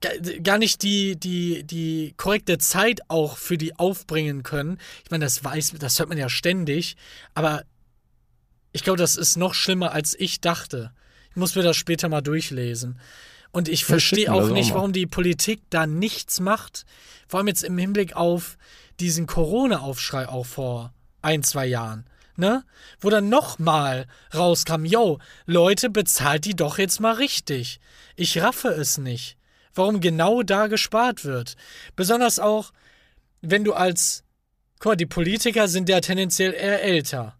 [0.00, 4.78] gar- gar nicht die, die, die korrekte Zeit auch für die aufbringen können.
[5.04, 6.96] Ich meine, das weiß, das hört man ja ständig,
[7.34, 7.64] aber
[8.72, 10.92] ich glaube, das ist noch schlimmer, als ich dachte.
[11.38, 12.98] Muss mir das später mal durchlesen.
[13.52, 16.84] Und ich verstehe auch nicht, warum die Politik da nichts macht.
[17.28, 18.58] Vor allem jetzt im Hinblick auf
[18.98, 22.06] diesen Corona-Aufschrei auch vor ein, zwei Jahren.
[22.36, 22.64] Ne?
[23.00, 27.80] Wo dann nochmal rauskam, yo, Leute, bezahlt die doch jetzt mal richtig.
[28.16, 29.36] Ich raffe es nicht.
[29.74, 31.54] Warum genau da gespart wird.
[31.94, 32.72] Besonders auch,
[33.42, 34.24] wenn du als,
[34.80, 37.37] guck mal, die Politiker sind ja tendenziell eher älter.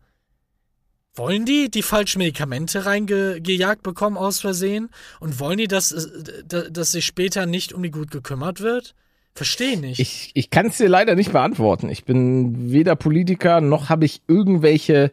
[1.19, 4.89] Wollen die die falschen Medikamente reingejagt bekommen aus Versehen?
[5.21, 8.95] Und wollen die, dass, äh, da- dass sich später nicht um die gut gekümmert wird?
[9.35, 10.01] Verstehe nicht.
[10.01, 11.89] Ich, ich kann es dir leider nicht beantworten.
[11.91, 15.12] Ich bin weder Politiker noch habe ich irgendwelche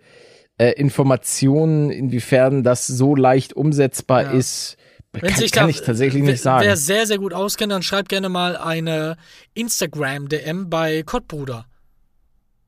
[0.58, 4.32] äh, Informationen, inwiefern das so leicht umsetzbar Ja.
[4.32, 4.78] ist
[5.12, 6.64] Wenn kann, sich kann da, ich tatsächlich nicht sagen.
[6.66, 9.18] Wer sehr, sehr gut auskennt, dann schreibt gerne mal eine
[9.54, 11.66] Instagram-DM bei Kottbruder.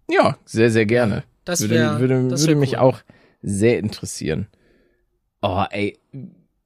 [0.10, 1.24] Ja, sehr, sehr gerne.
[1.46, 2.80] Das würde, wär- würde, das würde mich cool.
[2.80, 3.00] auch
[3.42, 4.48] sehr interessieren.
[5.42, 6.00] Oh, ey.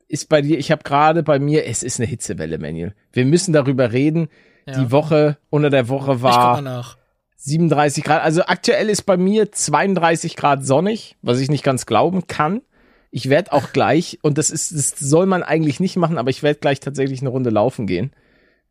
[0.07, 2.93] Ist bei dir, ich habe gerade bei mir, es ist eine Hitzewelle, Manuel.
[3.13, 4.27] Wir müssen darüber reden.
[4.67, 4.79] Ja.
[4.83, 6.97] Die Woche, unter der Woche war nach.
[7.37, 8.21] 37 Grad.
[8.21, 12.61] Also aktuell ist bei mir 32 Grad sonnig, was ich nicht ganz glauben kann.
[13.09, 16.43] Ich werde auch gleich, und das ist, das soll man eigentlich nicht machen, aber ich
[16.43, 18.11] werde gleich tatsächlich eine Runde laufen gehen.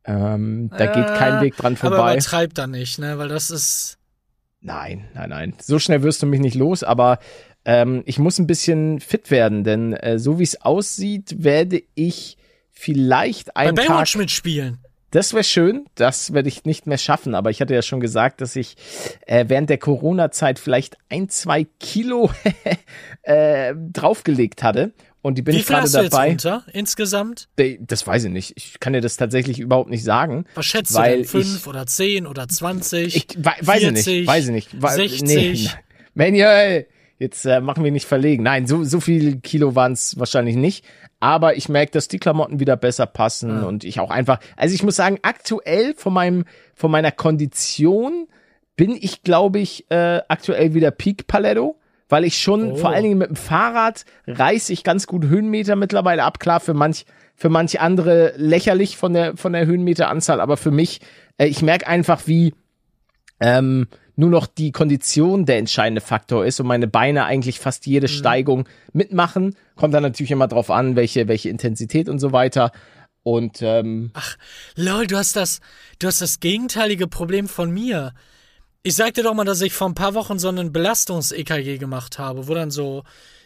[0.04, 2.12] Ähm, da geht kein Weg dran Aber vorbei.
[2.14, 3.18] übertreib da nicht, ne?
[3.18, 3.98] Weil das ist.
[4.60, 5.54] Nein, nein, nein.
[5.60, 7.18] So schnell wirst du mich nicht los, aber
[7.64, 12.36] ähm, ich muss ein bisschen fit werden, denn äh, so wie es aussieht, werde ich
[12.70, 13.88] vielleicht Bei einen Tag.
[13.88, 14.78] Baywatch mitspielen.
[15.12, 18.40] Das wäre schön, das werde ich nicht mehr schaffen, aber ich hatte ja schon gesagt,
[18.40, 18.76] dass ich
[19.26, 22.30] äh, während der Corona-Zeit vielleicht ein, zwei Kilo
[23.22, 24.92] äh, draufgelegt hatte.
[25.22, 26.28] Und die bin Wie ich gerade du jetzt dabei.
[26.28, 27.48] runter insgesamt?
[27.80, 28.54] Das weiß ich nicht.
[28.56, 30.46] Ich kann dir das tatsächlich überhaupt nicht sagen.
[30.54, 31.24] Was schätzt Weil du denn?
[31.26, 33.16] Fünf ich- oder zehn oder zwanzig?
[33.16, 34.80] Ich we weiß ich nicht, 40, weiß ich nicht.
[34.82, 35.22] Wa- 60.
[35.22, 35.68] Nee,
[36.14, 36.86] Manuel,
[37.20, 38.42] jetzt äh, machen wir nicht verlegen.
[38.42, 40.84] Nein, so, so viel Kilo waren es wahrscheinlich nicht.
[41.20, 44.82] Aber ich merke, dass die Klamotten wieder besser passen und ich auch einfach, also ich
[44.82, 46.44] muss sagen, aktuell von meinem,
[46.74, 48.26] von meiner Kondition
[48.74, 52.76] bin ich, glaube ich, äh, aktuell wieder Peak Paletto, weil ich schon Oh.
[52.76, 56.40] vor allen Dingen mit dem Fahrrad reiße ich ganz gut Höhenmeter mittlerweile ab.
[56.40, 57.04] Klar, für manch,
[57.36, 61.02] für manch andere lächerlich von der, von der Höhenmeteranzahl, aber für mich,
[61.36, 62.54] äh, ich merke einfach, wie,
[63.40, 68.08] ähm, nur noch die Kondition der entscheidende Faktor ist und meine Beine eigentlich fast jede
[68.08, 69.56] Steigung mitmachen.
[69.76, 72.72] Kommt dann natürlich immer drauf an, welche, welche Intensität und so weiter.
[73.22, 74.12] Und ähm,
[74.76, 75.60] Lol, du hast das,
[75.98, 78.14] du hast das gegenteilige Problem von mir.
[78.82, 82.48] Ich sagte doch mal, dass ich vor ein paar Wochen so einen Belastungs-EKG gemacht habe,
[82.48, 83.04] wo dann so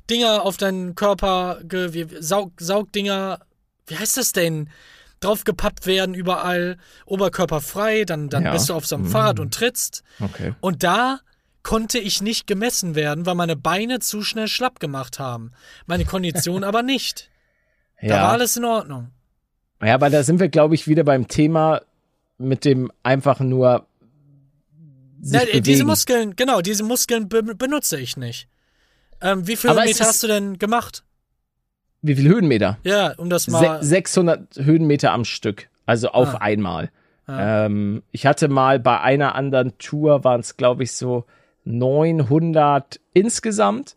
[0.08, 1.58] Dinger auf deinen Körper,
[2.20, 3.40] Saug Saugdinger,
[3.86, 4.70] wie heißt das denn?
[5.24, 8.52] Draufgepappt werden überall, Oberkörper frei, dann, dann Ja.
[8.52, 9.10] bist du auf so einem Mhm.
[9.10, 10.02] Fahrrad und trittst.
[10.20, 10.54] okay.
[10.60, 11.20] Und da
[11.62, 15.52] konnte ich nicht gemessen werden, weil meine Beine zu schnell schlapp gemacht haben.
[15.86, 17.30] Meine Kondition aber nicht.
[18.02, 18.28] Da war Ja.
[18.30, 19.10] alles in Ordnung.
[19.82, 21.80] ja, aber da sind wir, glaube ich, wieder beim Thema
[22.36, 23.86] mit dem einfach nur
[25.20, 28.48] sich Na, äh, diese Muskeln, genau, diese Muskeln be benutze ich nicht.
[29.22, 31.03] Ähm, wie viele Aber Meter hast du denn gemacht?
[32.06, 32.76] Wie viel Höhenmeter?
[32.84, 33.82] Ja, um das Se mal.
[33.82, 36.38] 600 Höhenmeter am Stück, also auf Ah.
[36.42, 36.90] einmal.
[37.26, 37.64] Ah.
[37.66, 41.24] Ähm, ich hatte mal bei einer anderen Tour, waren es glaube ich so
[41.64, 43.96] 900 insgesamt,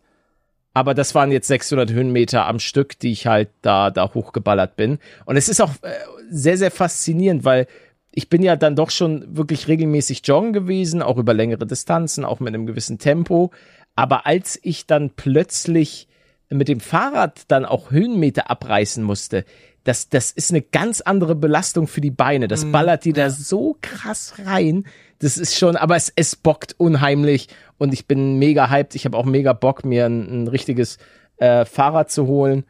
[0.74, 4.98] aber das waren jetzt 600 Höhenmeter am Stück, die ich halt da, da hochgeballert bin.
[5.26, 5.90] Und es ist auch äh,
[6.30, 7.66] sehr, sehr faszinierend, weil
[8.12, 12.40] ich bin ja dann doch schon wirklich regelmäßig joggen gewesen, auch über längere Distanzen, auch
[12.40, 13.50] mit einem gewissen Tempo.
[13.96, 16.07] Aber als ich dann plötzlich
[16.50, 19.44] mit dem Fahrrad dann auch Höhenmeter abreißen musste,
[19.84, 22.46] das, das ist eine ganz andere Belastung für die Beine.
[22.46, 24.84] Das ballert die da so krass rein.
[25.18, 28.94] Das ist schon, aber es, es bockt unheimlich und ich bin mega hyped.
[28.94, 30.98] Ich habe auch mega Bock, mir ein, ein richtiges
[31.38, 32.64] äh, Fahrrad zu holen,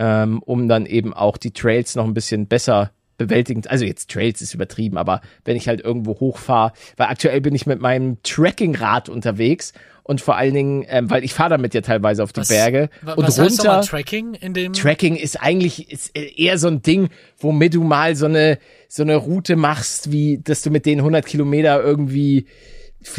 [0.00, 3.62] ähm, um dann eben auch die Trails noch ein bisschen besser bewältigen.
[3.68, 7.66] Also jetzt Trails ist übertrieben, aber wenn ich halt irgendwo hochfahre, weil aktuell bin ich
[7.66, 9.72] mit meinem Trekkingrad unterwegs
[10.08, 12.90] und vor allen Dingen, ähm, weil ich fahre damit ja teilweise auf die Was- Berge
[13.02, 13.80] wa- und was heißt runter.
[13.82, 14.72] Tracking in dem.
[14.72, 19.16] Tracking ist eigentlich ist eher so ein Ding, womit du mal so eine so eine
[19.16, 22.46] Route machst, wie dass du mit den 100 Kilometer irgendwie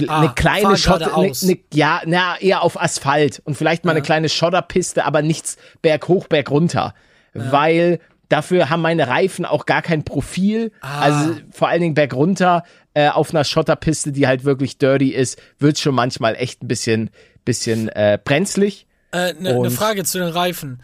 [0.07, 4.01] Ah, eine kleine Schotter, ne, ne, ja, na eher auf Asphalt und vielleicht mal eine
[4.01, 6.93] kleine Schotterpiste, aber nichts berg hoch, berg runter,
[7.33, 7.99] weil
[8.29, 10.71] dafür haben meine Reifen auch gar kein Profil.
[10.81, 11.01] Ah.
[11.01, 12.63] Also vor allen Dingen berg runter
[12.93, 17.09] äh, auf einer Schotterpiste, die halt wirklich dirty ist, wird schon manchmal echt ein bisschen
[17.45, 18.87] bisschen äh, brenzlig.
[19.11, 20.83] Eine äh, ne Und- Frage zu den Reifen.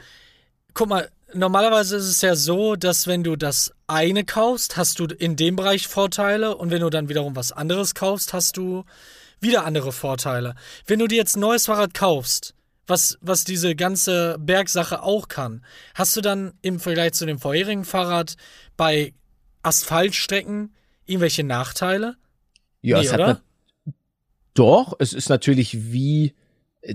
[0.73, 5.05] Guck mal, normalerweise ist es ja so, dass wenn du das eine kaufst, hast du
[5.05, 8.85] in dem Bereich Vorteile und wenn du dann wiederum was anderes kaufst, hast du
[9.39, 10.55] wieder andere Vorteile.
[10.87, 12.55] Wenn du dir jetzt ein neues Fahrrad kaufst,
[12.87, 15.63] was, was diese ganze Bergsache auch kann,
[15.95, 18.35] hast du dann im Vergleich zu dem vorherigen Fahrrad
[18.77, 19.13] bei
[19.61, 20.73] Asphaltstrecken
[21.05, 22.15] irgendwelche Nachteile?
[22.81, 23.41] Ja, Nee, es hat oder?
[23.85, 23.93] na-
[24.53, 26.35] doch, es ist natürlich wie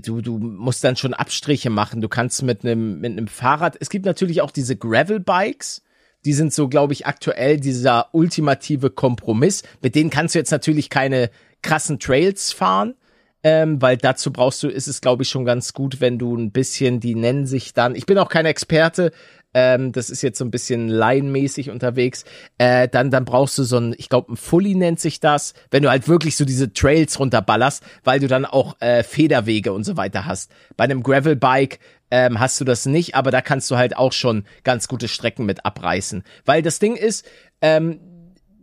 [0.03, 1.99] du du musst dann schon Abstriche machen.
[2.01, 3.75] Du kannst mit einem mit einem Fahrrad.
[3.79, 5.81] Es gibt natürlich auch diese Gravel Bikes.
[6.25, 9.63] Die sind so, glaube ich, aktuell dieser ultimative Kompromiss.
[9.81, 11.31] Mit denen kannst du jetzt natürlich keine
[11.61, 12.95] krassen Trails fahren,
[13.43, 16.51] ähm, weil dazu brauchst du, ist es, glaube ich, schon ganz gut, wenn du ein
[16.51, 19.11] bisschen, die nennen sich dann, ich bin auch kein Experte,
[19.53, 22.25] ähm, das ist jetzt so ein bisschen laienmäßig unterwegs,
[22.57, 25.83] äh, dann, dann brauchst du so ein, ich glaube, ein Fully nennt sich das, wenn
[25.83, 29.97] du halt wirklich so diese Trails runterballerst, weil du dann auch äh, Federwege und so
[29.97, 30.51] weiter hast.
[30.77, 31.79] Bei einem Gravelbike
[32.11, 35.45] ähm, hast du das nicht, aber da kannst du halt auch schon ganz gute Strecken
[35.45, 36.23] mit abreißen.
[36.45, 37.25] Weil das Ding ist,
[37.61, 37.99] ähm,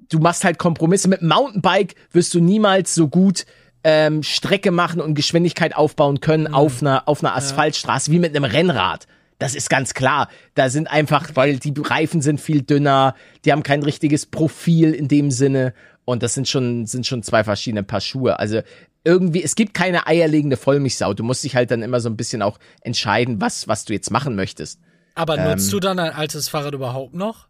[0.08, 1.08] du machst halt Kompromisse.
[1.08, 3.44] Mit Mountainbike wirst du niemals so gut
[3.88, 6.54] ähm, Strecke machen und Geschwindigkeit aufbauen können Mhm.
[6.54, 9.06] auf einer auf einer Asphaltstraße wie mit einem Rennrad.
[9.38, 10.28] Das ist ganz klar.
[10.54, 13.14] Da sind einfach, weil die Reifen sind viel dünner,
[13.44, 15.72] die haben kein richtiges Profil in dem Sinne
[16.04, 18.38] und das sind schon sind schon zwei verschiedene Paar Schuhe.
[18.40, 18.62] Also
[19.04, 21.14] irgendwie, es gibt keine eierlegende Vollmilchsau.
[21.14, 24.10] Du musst dich halt dann immer so ein bisschen auch entscheiden, was was du jetzt
[24.10, 24.80] machen möchtest.
[25.14, 25.50] Aber Ähm.
[25.50, 27.46] nutzt du dann ein altes Fahrrad überhaupt noch?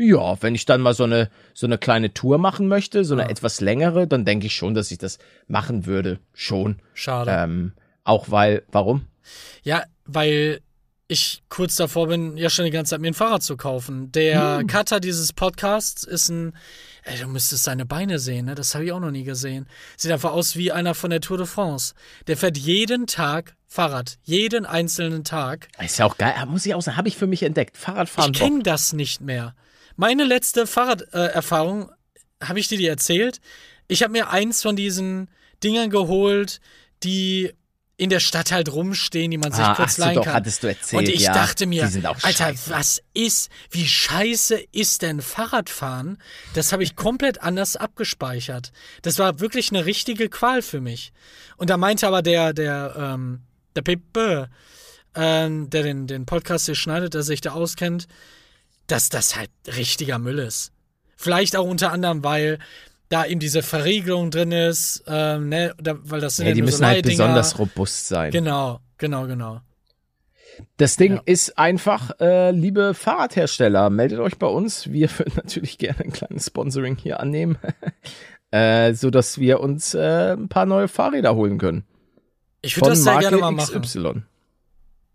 [0.00, 3.26] Ja, wenn ich dann mal so eine so eine kleine Tour machen möchte, so eine
[3.26, 3.30] Ah.
[3.30, 5.18] etwas längere, dann denke ich schon, dass ich das
[5.48, 6.20] machen würde.
[6.32, 6.78] Schon.
[6.94, 7.32] Schade.
[7.36, 7.72] Ähm,
[8.04, 9.06] auch weil, warum?
[9.64, 10.60] Ja, weil
[11.08, 14.12] ich kurz davor bin, ja schon die ganze Zeit mir ein Fahrrad zu kaufen.
[14.12, 14.66] Der Hm.
[14.68, 16.52] Cutter dieses Podcasts ist ein,
[17.04, 18.54] ey, du müsstest seine Beine sehen, ne?
[18.54, 19.66] Das habe ich auch noch nie gesehen.
[19.96, 21.94] Sieht einfach aus wie einer von der Tour de France.
[22.28, 25.68] Der fährt jeden Tag Fahrrad, jeden einzelnen Tag.
[25.82, 26.34] Ist ja auch geil.
[26.38, 27.76] Ah, Muss ich auch sagen, habe ich für mich entdeckt.
[27.76, 28.32] Fahrradfahren.
[28.32, 29.54] Ich kenne das nicht mehr.
[30.00, 31.90] Meine letzte Fahrraderfahrung,
[32.40, 33.40] äh, habe ich dir die erzählt?
[33.88, 35.28] Ich habe mir eins von diesen
[35.64, 36.60] Dingern geholt,
[37.02, 37.52] die
[37.96, 40.34] in der Stadt halt rumstehen, die man sich Ah, kurz leihen doch, kann.
[40.34, 41.32] hattest du erzählt, Und ich ja.
[41.34, 42.70] dachte mir, Alter, scheiße.
[42.70, 46.18] was ist, wie scheiße ist denn Fahrradfahren?
[46.54, 48.70] Das habe ich komplett anders abgespeichert.
[49.02, 51.12] Das war wirklich eine richtige Qual für mich.
[51.56, 53.40] Und da meinte aber der, der, ähm,
[53.74, 54.48] der Pepe,
[55.16, 58.06] ähm, der den, den Podcast hier schneidet, der sich da auskennt,
[58.88, 60.72] dass das halt richtiger Müll ist.
[61.16, 62.58] Vielleicht auch unter anderem, weil
[63.08, 66.78] da eben diese Verriegelung drin ist, ähm, ne, da, weil das sind Ja, die müssen
[66.78, 68.30] so halt besonders robust sein.
[68.30, 69.60] Genau, genau, genau.
[70.76, 71.22] Das Ding Ja.
[71.24, 74.90] ist einfach, äh, liebe Fahrradhersteller, meldet euch bei uns.
[74.90, 77.58] Wir würden natürlich gerne ein kleines Sponsoring hier annehmen,
[78.50, 81.84] äh, so dass wir uns äh, ein paar neue Fahrräder holen können.
[82.60, 83.80] Ich würde das sehr gerne mal machen.
[83.82, 84.22] XY.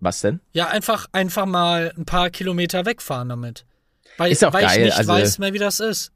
[0.04, 0.40] Was denn?
[0.52, 3.66] Ja, einfach, einfach mal ein paar Kilometer wegfahren damit.
[4.18, 6.12] Weil, Ist auch weil geil, ich nicht also- weiß mehr, wie das ist.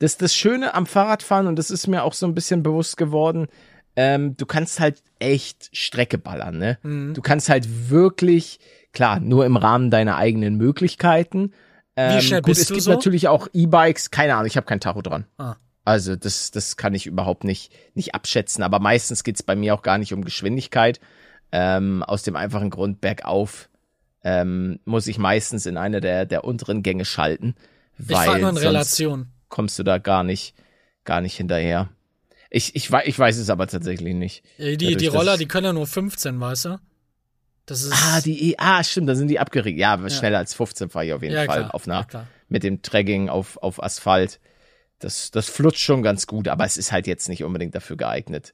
[0.00, 3.48] Das das Schöne am Fahrradfahren und das ist mir auch so ein bisschen bewusst geworden.
[3.96, 6.78] Ähm, du kannst halt echt Strecke ballern, ne?
[6.82, 7.12] Mhm.
[7.14, 8.60] Du kannst halt wirklich,
[8.92, 11.52] klar, nur im Rahmen deiner eigenen Möglichkeiten.
[11.96, 12.90] Ähm, schnell gut, bist es du gibt so?
[12.92, 15.26] natürlich auch E-Bikes, keine Ahnung, ich habe kein Tacho dran.
[15.38, 15.56] Ah.
[15.84, 18.62] Also das, das kann ich überhaupt nicht, nicht abschätzen.
[18.62, 21.00] Aber meistens geht's bei mir auch gar nicht um Geschwindigkeit.
[21.52, 23.68] Ähm, aus dem einfachen Grund, bergauf
[24.22, 27.54] ähm, muss ich meistens in eine der, der unteren Gänge schalten.
[27.98, 29.28] Ich Weil sonst Relation.
[29.48, 30.54] kommst du da gar nicht,
[31.04, 31.88] gar nicht hinterher.
[32.50, 34.44] Ich, ich, ich weiß es aber tatsächlich nicht.
[34.58, 36.78] Äh, Die, Dadurch, die Roller, die können ja nur 15, weißt du?
[37.66, 37.92] Das ist.
[37.92, 39.78] Ah, die, E- ah, stimmt, da sind die abgeregt.
[39.78, 42.26] Ja, schneller als 15 fahre ich auf jeden ja, Fall klar, auf ja, einer, klar.
[42.48, 44.40] mit dem Tragging auf, auf Asphalt.
[44.98, 48.52] Das, das flutscht schon ganz gut, aber es ist halt jetzt nicht unbedingt dafür geeignet,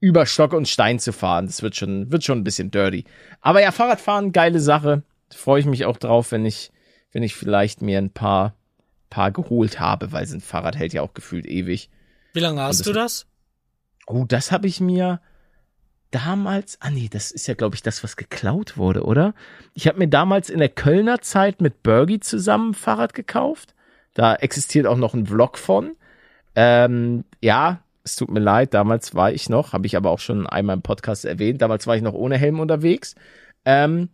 [0.00, 1.46] über Stock und Stein zu fahren.
[1.46, 3.04] Das wird schon, wird schon ein bisschen dirty.
[3.40, 5.02] Aber ja, Fahrradfahren, geile Sache.
[5.34, 6.70] Freue ich mich auch drauf, wenn ich,
[7.12, 8.54] wenn ich vielleicht mir ein paar,
[9.10, 11.90] paar geholt habe, weil so ein Fahrrad hält ja auch gefühlt ewig.
[12.32, 13.26] Wie lange hast das- du das?
[14.06, 15.20] Oh, das habe ich mir
[16.10, 16.78] damals.
[16.80, 19.34] Ah nee, das ist ja, glaube ich, das, was geklaut wurde, oder?
[19.74, 23.74] Ich habe mir damals in der Kölner Zeit mit Bergie zusammen ein Fahrrad gekauft.
[24.14, 25.96] Da existiert auch noch ein Vlog von.
[26.54, 30.46] Ähm, ja, es tut mir leid, damals war ich noch, habe ich aber auch schon
[30.46, 33.14] einmal im Podcast erwähnt, damals war ich noch ohne Helm unterwegs.
[33.64, 34.08] Ähm,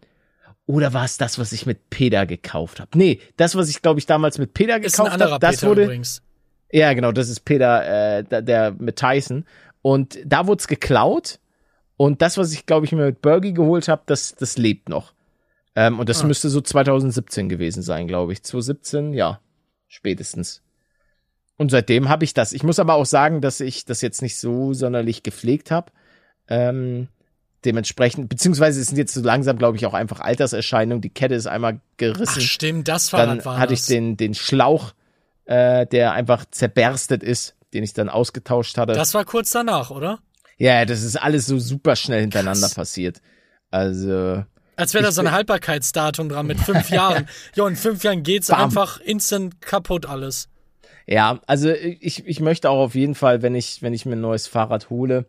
[0.66, 2.90] oder war es das, was ich mit Peter gekauft habe?
[2.97, 5.82] Nee, das, was ich, glaube ich, damals mit Peter gekauft habe, das Peter wurde.
[5.84, 6.22] übrigens.
[6.72, 9.45] Ja, genau, das ist Peter, äh, der, der mit Tyson.
[9.82, 11.38] Und da wurde es geklaut.
[11.97, 15.12] Und das, was ich, glaube ich, mir mit Bergie geholt habe, das, das lebt noch.
[15.76, 16.26] Ähm, und das Ah.
[16.26, 18.42] müsste so 2017 gewesen sein, glaube ich.
[18.42, 19.40] 2017, ja,
[19.86, 20.62] spätestens.
[21.57, 22.52] Und seitdem habe ich das.
[22.52, 25.92] Ich muss aber auch sagen, dass ich das jetzt nicht so sonderlich gepflegt habe.
[26.48, 27.09] Ähm,
[27.64, 31.00] dementsprechend, beziehungsweise es sind jetzt so langsam, glaube ich, auch einfach Alterserscheinungen.
[31.00, 33.82] Die Kette ist einmal gerissen Ach, stimmt, das dann Fahrrad war hatte das.
[33.82, 34.92] ich den, den Schlauch,
[35.44, 38.92] äh, der einfach zerberstet ist, den ich dann ausgetauscht hatte.
[38.92, 40.18] Das war kurz danach, oder?
[40.59, 42.74] ja, das ist alles so super schnell hintereinander Krass.
[42.74, 43.20] passiert.
[43.70, 44.44] Also,
[44.76, 47.28] Als wäre da so ein Haltbarkeitsdatum dran mit fünf Jahren.
[47.57, 48.61] Ja, in fünf Jahren geht's Bam.
[48.61, 50.48] einfach instant kaputt alles.
[51.07, 54.20] Ja, also ich, ich möchte auch auf jeden Fall, wenn ich, wenn ich mir ein
[54.20, 55.26] neues Fahrrad hole,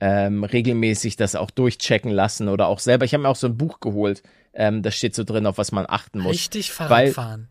[0.00, 3.04] ähm, regelmäßig das auch durchchecken lassen oder auch selber.
[3.04, 4.22] Ich habe mir auch so ein Buch geholt.
[4.52, 6.32] Ähm, da steht so drin, auf was man achten muss.
[6.32, 7.48] Richtig weil- Fahrrad fahren.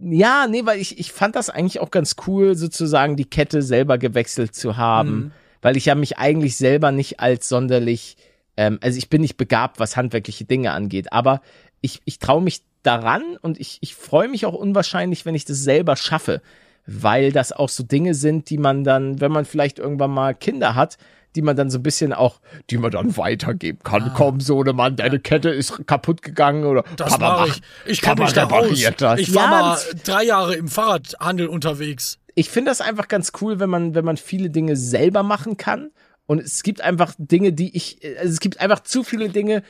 [0.00, 3.98] Ja, nee, weil ich, ich fand das eigentlich auch ganz cool, sozusagen die Kette selber
[3.98, 5.32] gewechselt zu haben, Mhm.
[5.62, 8.16] weil ich ja mich eigentlich selber nicht als sonderlich,
[8.56, 11.40] ähm, also ich bin nicht begabt, was handwerkliche Dinge angeht, aber
[11.80, 15.58] ich, ich traue mich daran und ich, ich freue mich auch unwahrscheinlich, wenn ich das
[15.58, 16.40] selber schaffe,
[16.86, 20.74] weil das auch so Dinge sind, die man dann, wenn man vielleicht irgendwann mal Kinder
[20.74, 20.96] hat,
[21.36, 24.12] die man dann so ein bisschen auch, die man dann weitergeben kann.
[24.14, 27.90] Komm, Sohnemann, deine Kette ist kaputt gegangen oder Das Papa macht- ich.
[27.92, 28.52] Ich kenne Papa mich da aus.
[28.52, 29.18] repariert das.
[29.20, 32.18] Ich war Ja, mal drei Jahre im Fahrradhandel unterwegs.
[32.36, 35.90] ich finde das einfach ganz cool, wenn man, wenn man viele Dinge selber machen kann.
[36.26, 39.62] Und es gibt einfach Dinge, die ich, also es gibt einfach zu viele Dinge,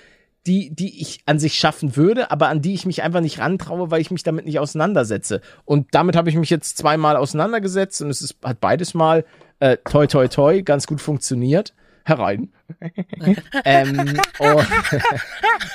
[0.47, 3.90] die, die ich an sich schaffen würde, aber an die ich mich einfach nicht rantraue,
[3.90, 5.40] weil ich mich damit nicht auseinandersetze.
[5.64, 9.24] Und damit habe ich mich jetzt zweimal auseinandergesetzt und es ist, hat beides mal
[9.61, 11.74] äh, toi toi toi ganz gut funktioniert.
[12.07, 12.53] Herein.
[13.64, 14.66] ähm, und,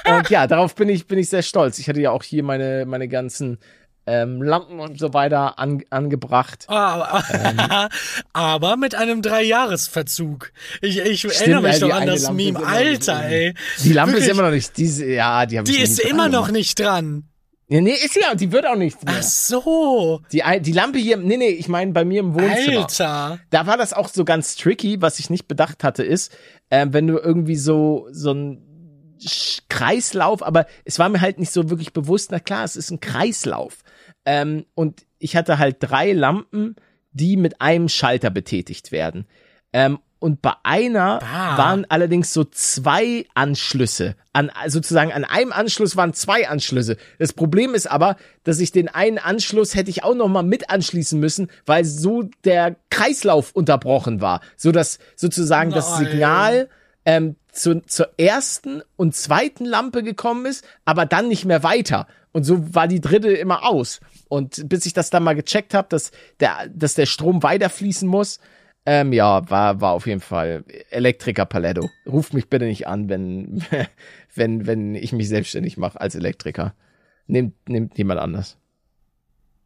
[0.05, 1.79] und ja, darauf bin ich, bin ich sehr stolz.
[1.79, 3.57] Ich hatte ja auch hier meine, meine ganzen
[4.09, 6.65] ähm, Lampen und so weiter an, angebracht.
[6.67, 7.59] Aber, Ähm.
[8.33, 10.51] aber mit einem Dreijahresverzug.
[10.81, 12.65] Ich, ich erinnere mich die doch an das Lampe Meme.
[12.65, 13.53] Alter, ey.
[13.83, 16.47] Die Lampe Wirklich, ist immer noch nicht, diese, ja, die Die ist immer dran noch
[16.47, 16.51] gemacht.
[16.53, 17.23] nicht dran.
[17.71, 19.17] Ja, nee, ist ja, die wird auch nicht mehr.
[19.19, 20.21] Ach so.
[20.31, 22.79] Die, die Lampe hier, nee, nee, ich meine bei mir im Wohnzimmer.
[22.81, 23.39] Alter.
[23.51, 26.35] Da war das auch so ganz tricky, was ich nicht bedacht hatte, ist,
[26.71, 28.65] ähm, wenn du irgendwie so, so ein
[29.69, 32.99] Kreislauf, aber es war mir halt nicht so wirklich bewusst, na klar, es ist ein
[32.99, 33.77] Kreislauf.
[34.29, 36.75] Ähm, und ich hatte halt drei Lampen,
[37.13, 39.25] die mit einem Schalter betätigt werden.
[39.73, 41.57] Ähm, und bei einer Ah.
[41.57, 44.15] waren allerdings so zwei Anschlüsse.
[44.33, 46.97] An, sozusagen an einem Anschluss waren zwei Anschlüsse.
[47.17, 50.69] Das Problem ist aber, dass ich den einen Anschluss hätte ich auch noch mal mit
[50.69, 56.05] anschließen müssen, weil so der Kreislauf unterbrochen war, so dass sozusagen das Nein.
[56.05, 56.69] Signal
[57.05, 62.07] ähm, zu, zur ersten und zweiten Lampe gekommen ist, aber dann nicht mehr weiter.
[62.31, 63.99] Und so war die dritte immer aus.
[64.27, 68.39] Und bis ich das dann mal gecheckt habe, dass der, dass der Strom weiterfließen muss,
[68.85, 71.89] ähm, ja, war, war auf jeden Fall Elektriker Paletto.
[72.07, 73.63] Ruft mich bitte nicht an, wenn,
[74.35, 76.73] wenn, wenn ich mich selbstständig mache als Elektriker.
[77.27, 78.57] Nehmt, nehmt jemand anders.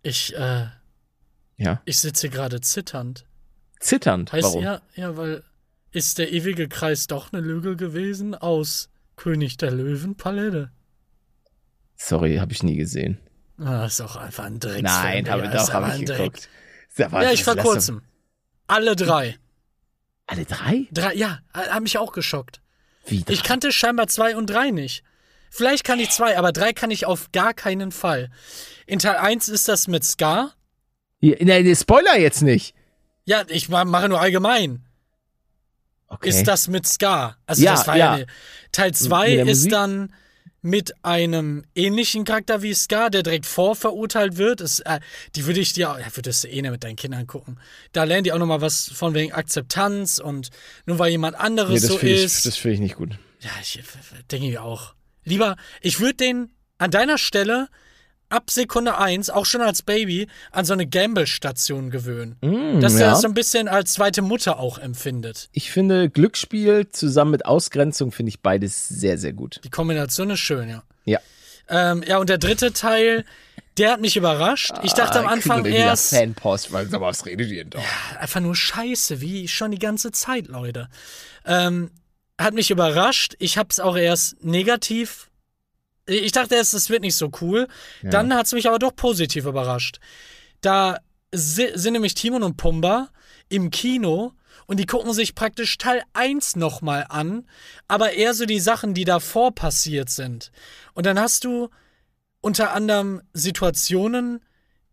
[0.02, 0.66] Ich, äh,
[1.58, 1.82] Ja.
[1.86, 3.26] ich sitze gerade zitternd.
[3.80, 4.32] Zitternd.
[4.34, 4.64] Heißt Warum?
[4.64, 5.44] ja, ja, weil
[5.94, 10.72] ist der ewige Kreis doch eine Lüge gewesen aus König der Löwen Palette?
[11.96, 13.18] Sorry, habe ich nie gesehen.
[13.58, 14.84] Ah, ist auch einfach ein Drecksfilm.
[14.84, 16.18] Nein, habe doch, habe ein ich Dreck.
[16.18, 16.50] geguckt.
[17.12, 18.02] Mal, Ja, ich vor kurzem.
[18.68, 19.38] Alle drei.
[20.26, 20.88] Alle drei?
[20.92, 22.62] Drei, ja, haben mich auch geschockt.
[23.06, 23.34] Wie drei?
[23.34, 25.04] Ich kannte scheinbar zwei und drei nicht.
[25.50, 28.32] Vielleicht kann ich zwei, aber drei kann ich auf gar keinen Fall.
[28.88, 30.56] In Teil 1 ist das mit Scar.
[31.20, 32.74] Nee, nee, Spoiler jetzt nicht.
[33.26, 34.83] Ja, ich ma- mache nur allgemein.
[36.14, 36.30] Okay.
[36.30, 37.38] Ist das mit Scar?
[37.46, 38.18] Also Ja, das war ja.
[38.18, 38.26] ja.
[38.72, 39.72] Teil 2 Mit der ist Musik?
[39.72, 40.14] dann
[40.66, 44.62] mit einem ähnlichen Charakter wie Scar, der direkt vorverurteilt wird.
[44.62, 45.02] Ist, äh,
[45.36, 47.60] die würde ich dir, auch- ja, würdest du eh nicht mit deinen Kindern gucken.
[47.92, 50.50] Da lernen die auch nochmal was von wegen Akzeptanz und
[50.86, 52.46] nur weil jemand nee, anderes das so ich, ist.
[52.46, 53.12] das finde ich nicht gut.
[53.42, 53.84] Ja, ich äh,
[54.32, 54.94] denke ich auch.
[55.26, 57.68] Lieber, ich würde den an deiner Stelle
[58.34, 62.36] ab Sekunde 1, auch schon als Baby, an so eine Gamble-Station gewöhnen.
[62.42, 63.10] dass er Mm, ja.
[63.12, 65.50] das so ein bisschen als zweite Mutter auch empfindet.
[65.54, 69.62] Ich finde Glücksspiel zusammen mit Ausgrenzung finde ich beides sehr, sehr gut.
[69.64, 70.84] Die Kombination ist schön, ja.
[71.06, 71.20] Ja.
[71.70, 73.24] Ähm, ja, und der dritte Teil,
[73.78, 74.72] der hat mich überrascht.
[74.84, 77.70] Ich dachte am Ah, Anfang wir wieder erst, Fanpost, weil mal, was redet ihr denn
[77.72, 77.80] da?
[78.20, 80.90] einfach nur Scheiße, wie schon die ganze Zeit, Leute.
[81.46, 81.92] Ähm,
[82.40, 83.36] hat mich überrascht.
[83.40, 85.30] Ich hab's auch erst negativ.
[86.06, 87.68] Ich dachte erst, es wird nicht so cool.
[88.02, 90.00] Dann hat's mich aber doch positiv überrascht.
[90.62, 90.98] Da
[91.34, 93.10] si sind nämlich Timon und Pumba
[93.50, 94.34] im Kino
[94.68, 97.46] und die gucken sich praktisch Teil 1 nochmal an,
[97.88, 100.52] aber eher so die Sachen, die davor passiert sind.
[100.94, 101.70] Und dann hast du
[102.42, 104.42] unter anderem Situationen,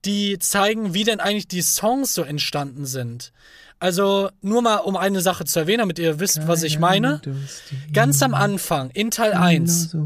[0.04, 3.32] die zeigen, wie denn eigentlich die Songs so entstanden sind.
[3.78, 7.20] Also nur mal, um eine Sache zu erwähnen, damit ihr wisst, was ich meine.
[7.92, 9.96] Ganz am Anfang, in Teil 1,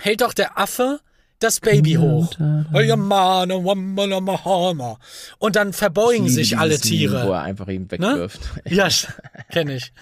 [0.00, 1.00] hält doch der Affe
[1.38, 2.30] das Baby hoch.
[5.38, 7.26] Und dann verbeugen sich alle Tiere.
[7.26, 7.90] wo er einfach ihn Ne?
[7.90, 8.40] wegwirft.
[8.68, 8.88] Ja,
[9.50, 9.92] kenne ich.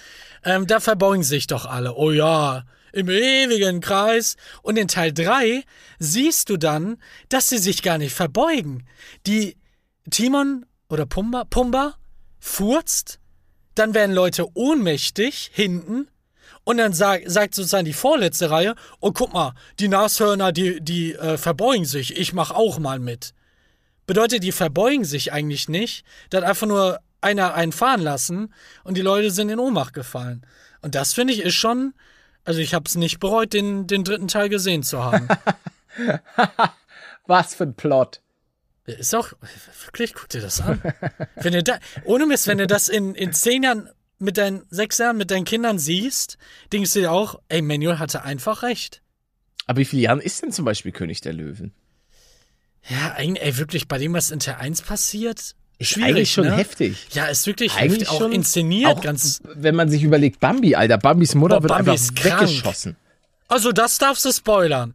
[0.45, 1.95] Ähm, da verbeugen sich doch alle.
[1.95, 4.37] Oh ja, im ewigen Kreis.
[4.63, 5.63] Und in Teil 3
[5.99, 6.97] siehst du dann,
[7.29, 8.85] dass sie sich gar nicht verbeugen.
[9.27, 9.57] Die
[10.11, 11.95] Timon oder Pumba, Pumba
[12.41, 13.21] furzt,
[13.75, 16.09] dann werden Leute ohnmächtig hinten
[16.69, 21.15] und dann sag, sagt sozusagen die vorletzte Reihe, oh guck mal, die Nashörner, die, die
[21.15, 23.33] äh, verbeugen sich, ich mach auch mal mit.
[24.07, 28.53] Bedeutet, die verbeugen sich eigentlich nicht, da hat einfach nur einer einen fahren lassen
[28.85, 30.45] und die Leute sind in Ohnmacht gefallen.
[30.83, 31.95] Und das finde ich ist schon,
[32.45, 35.27] also ich habe es nicht bereut, den, den dritten Teil gesehen zu haben.
[37.27, 38.21] Was für ein Plot.
[38.85, 39.33] ist auch,
[39.87, 40.83] wirklich, guck dir das an.
[41.37, 43.89] wenn du da, ohne Mist, wenn du das in, in zehn Jahren
[44.19, 46.39] mit deinen, sechs Jahren mit deinen Kindern siehst,
[46.73, 49.03] denkst du dir auch, ey, Manuel hatte einfach recht.
[49.67, 51.73] Aber wie viele Jahren ist denn zum Beispiel König der Löwen?
[52.89, 56.47] Ja, eigentlich, ey, wirklich, bei dem, was in Teil 1 passiert, Ist Schwierig, eigentlich schon
[56.47, 56.57] ne?
[56.57, 57.07] heftig.
[57.13, 58.09] Ja, ist wirklich Eigentlich heftig.
[58.09, 59.41] Auch schon- inszeniert, Auch ganz.
[59.45, 62.97] wenn man sich überlegt, Bambi, Alter, Bambis Mutter Boah, wird Bambi einfach weggeschossen.
[63.49, 64.95] Also, das darfst du spoilern.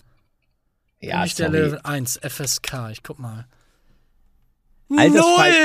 [0.99, 1.49] Ja, nicht der.
[1.49, 2.89] Level 1, FSK.
[2.91, 3.45] Ich guck mal.
[4.89, 5.09] Altersfrei-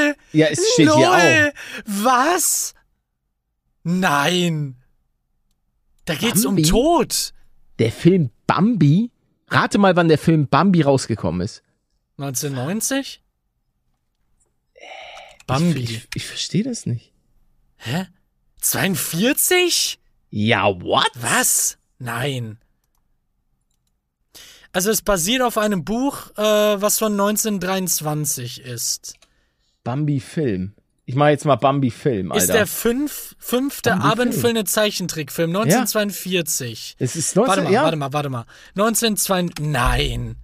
[0.07, 0.15] Null!
[0.33, 0.97] Ja, es steht Null!
[0.97, 1.85] hier auch.
[1.87, 2.75] Was?
[3.89, 4.77] Nein!
[6.05, 6.63] Da geht's Bambi?
[6.63, 7.33] um Tod.
[7.79, 9.11] Der Film Bambi?
[9.49, 11.63] Rate mal, wann der Film Bambi rausgekommen ist.
[12.19, 13.23] 1990?
[15.47, 15.81] Bambi.
[15.81, 17.15] Ich, ich, ich verstehe das nicht.
[17.77, 18.07] Hä?
[18.61, 19.99] 42?
[20.29, 21.11] Ja, what?
[21.15, 21.79] Was?
[21.99, 22.59] Nein.
[24.73, 29.15] Also es basiert auf einem Buch, äh, was von 1923 ist.
[29.83, 30.75] Bambi-Film.
[31.09, 32.45] Ich mache jetzt mal Bambi-Film, Alter.
[32.45, 36.97] Ist der fünf, fünfte abendfüllende Zeichentrickfilm 1942.
[36.99, 38.45] es ist 19, Warte mal, ja, warte mal, warte mal.
[38.77, 39.47] 1902.
[39.59, 40.37] Nein.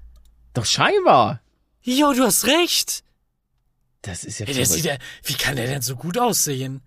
[0.55, 1.43] doch scheinbar.
[1.83, 3.05] Jo, du hast recht.
[4.01, 6.81] Das ist ja Ey, sieht ja, wie kann der denn so gut aussehen?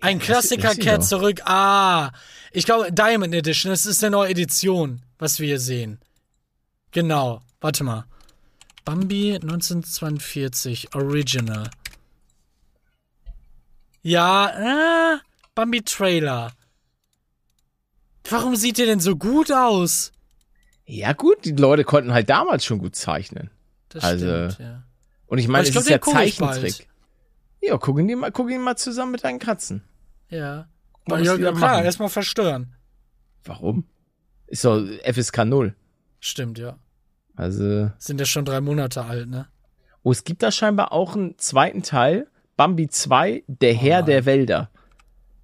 [0.00, 1.40] Ein das- Klassiker das kehrt zurück.
[1.46, 2.12] Ah,
[2.52, 3.70] ich glaube Diamond Edition.
[3.70, 5.98] Das ist eine neue Edition, was wir hier sehen.
[6.92, 7.42] Genau.
[7.60, 8.04] Warte mal.
[8.84, 11.68] Bambi 1942 Original.
[14.04, 15.18] Ja, äh,
[15.54, 16.52] Bambi Trailer.
[18.28, 20.12] Warum sieht der denn so gut aus?
[20.84, 23.50] Ja gut, die Leute konnten halt damals schon gut zeichnen.
[23.88, 24.82] Das Also, stimmt, ja.
[25.26, 26.00] Und ich meine, es glaub, ist ja.
[26.02, 26.86] Zeichentrick.
[27.62, 29.82] Ja, guck ihn, mal, guck ihn mal zusammen mit deinen Katzen.
[30.28, 30.68] Ja.
[31.06, 32.76] Was ja, die da klar, erstmal verstören.
[33.44, 33.86] Warum?
[34.46, 35.74] Ist doch FSK 0.
[36.20, 36.78] Stimmt, ja.
[37.36, 37.90] Also.
[37.96, 39.48] Sind ja schon drei Monate alt, ne?
[40.02, 42.28] Oh, es gibt da scheinbar auch einen zweiten Teil.
[42.56, 44.06] Bambi 2, der Herr nein.
[44.06, 44.70] der Wälder.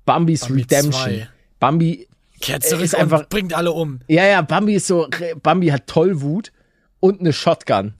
[0.04, 0.92] Bambis Bambi Redemption.
[0.92, 1.28] 2.
[1.58, 2.08] Bambi,
[2.40, 4.00] Kehrt Äh, zurück ist einfach- bringt alle um.
[4.08, 5.08] ja, ja, Bambi ist so,
[5.42, 6.52] Bambi hat Tollwut
[6.98, 7.94] und eine Shotgun.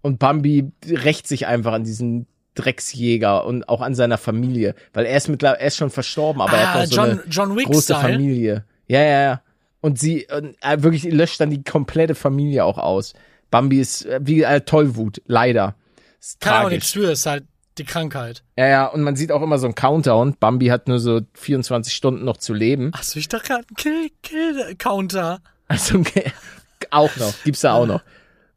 [0.00, 4.74] Und Bambi rächt sich einfach an diesen Drecksjäger und auch an seiner Familie.
[4.92, 7.10] Weil er ist mittlerweile, er ist schon verstorben, aber er ah, hat noch so John,
[7.10, 8.00] eine John Wick große Style.
[8.00, 8.64] Familie.
[8.86, 9.42] Ja, ja, ja.
[9.80, 13.12] Und sie und, wirklich löscht dann die komplette Familie auch aus.
[13.50, 15.74] Bambi ist äh, wie äh, Tollwut, leider.
[16.20, 16.72] Ist Kann auch tragisch.
[16.76, 17.44] nichts für, ist halt
[17.78, 18.42] die Krankheit.
[18.56, 20.36] Ja, ja, und man sieht auch immer so einen Countdown.
[20.38, 22.92] Bambi hat nur so 24 Stunden noch zu leben.
[22.94, 25.40] Achso, ich dachte gerade, Kill, Kill Counter.
[25.68, 26.32] Also okay,
[26.90, 28.02] auch noch, gibt's da auch noch.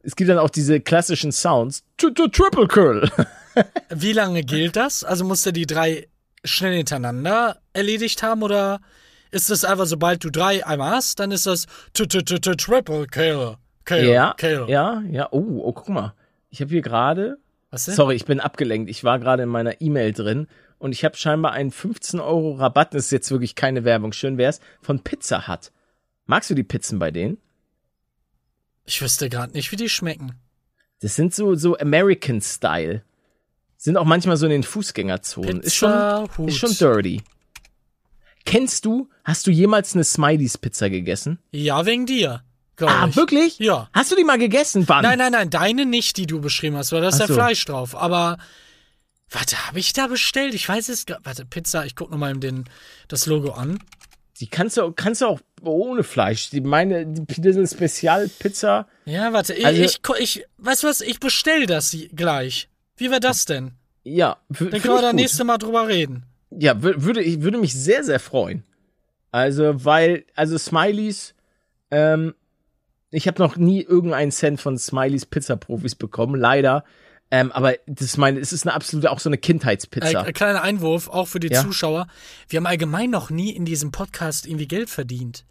[0.03, 1.83] Es gibt dann auch diese klassischen Sounds.
[1.97, 3.09] T- t- Triple Kill.
[3.89, 5.03] Wie lange gilt das?
[5.03, 6.07] Also musst du die drei
[6.45, 8.79] schnell hintereinander erledigt haben oder
[9.31, 12.55] ist das einfach, sobald du drei einmal hast, dann ist das t- t- t- t-
[12.55, 13.55] Triple Kill.
[13.83, 14.05] Kill.
[14.09, 14.35] Ja,
[14.67, 15.27] ja, ja.
[15.31, 16.13] Oh, oh, guck mal.
[16.49, 17.37] Ich habe hier gerade,
[17.77, 17.93] Was denn?
[17.95, 18.89] sorry, ich bin abgelenkt.
[18.89, 20.47] Ich war gerade in meiner E-Mail drin
[20.79, 22.95] und ich habe scheinbar einen 15 Euro Rabatt.
[22.95, 24.13] Das ist jetzt wirklich keine Werbung.
[24.13, 25.71] Schön wär's von Pizza Hut.
[26.25, 27.37] Magst du die Pizzen bei denen?
[28.85, 30.33] Ich wüsste gerade nicht, wie die schmecken.
[31.01, 33.03] Das sind so so American Style.
[33.77, 35.61] Sind auch manchmal so in den Fußgängerzonen.
[35.61, 36.49] ist schon Pizza Hut.
[36.49, 37.21] ist schon dirty.
[38.43, 41.37] Kennst du, hast du jemals eine Smileys Pizza gegessen?
[41.51, 42.43] Ja, wegen dir.
[42.85, 43.15] Ah, ich.
[43.15, 43.57] wirklich?
[43.59, 43.89] Ja.
[43.93, 44.83] Hast du die mal gegessen?
[44.87, 45.03] Wann?
[45.03, 47.33] Nein, nein, nein, deine nicht, die du beschrieben hast, weil da ist ja so.
[47.33, 47.95] Fleisch drauf.
[47.95, 48.37] Aber,
[49.31, 50.53] warte, habe ich da bestellt?
[50.53, 52.65] Ich weiß es gar Warte, Pizza, ich guck nochmal den,
[53.07, 53.79] das Logo an.
[54.39, 56.51] Die kannst du, kannst du auch ohne Fleisch.
[56.51, 58.87] Die meine, die Piddle Spezial Pizza.
[59.05, 62.69] Ja, warte, ich, Also- ich, ich, weißt du was, ich bestell das gleich.
[62.97, 63.71] Wie wäre das denn?
[64.03, 66.23] Ja, Dann können wir da nächste Mal drüber reden.
[66.51, 68.63] Ja, wür- würde ich, würde mich sehr, sehr freuen.
[69.31, 71.33] Also, weil, also Smileys,
[71.91, 72.33] ähm,
[73.11, 76.83] ich habe noch nie irgendeinen Cent von Smileys Pizza-Profis bekommen, leider.
[77.29, 80.25] Ähm, aber das ist meine, es ist eine absolute, auch so eine Kindheitspizza.
[80.25, 81.61] Äh, kleiner Einwurf, auch für die Ja.
[81.61, 82.07] Zuschauer.
[82.47, 85.43] Wir haben allgemein noch nie in diesem Podcast irgendwie Geld verdient.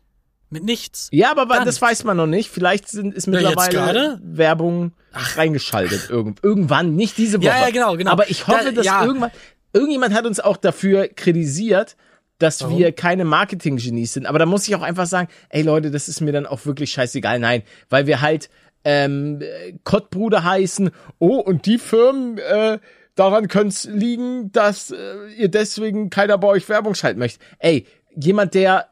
[0.49, 1.09] Mit nichts.
[1.11, 1.83] Ja, aber Gar das nichts.
[1.83, 2.51] weiß man noch nicht.
[2.51, 4.21] Vielleicht sind, ist mittlerweile?
[4.23, 6.09] Werbung reingeschaltet.
[6.09, 7.47] Irgend, irgendwann, nicht diese Woche.
[7.49, 8.13] Ja, ja, genau, genau.
[8.13, 9.05] Aber ich hoffe, Da- dass ja.
[9.05, 9.31] irgendwann,
[9.73, 11.97] irgendjemand hat uns auch dafür kritisiert,
[12.39, 12.79] dass Warum?
[12.79, 14.27] wir keine Marketing-Genies sind.
[14.27, 16.91] Aber da muss ich auch einfach sagen, ey Leute, das ist mir dann auch wirklich
[16.93, 17.39] scheißegal.
[17.39, 18.51] Nein, weil wir halt
[18.85, 20.91] ähm, äh, Kottbruder heißen.
[21.19, 22.79] Oh, und die Firmen, äh,
[23.15, 24.97] daran könnte es liegen, dass äh,
[25.37, 27.41] ihr deswegen keiner bei euch Werbung schalten möchte.
[27.59, 28.89] Ey, jemand, der,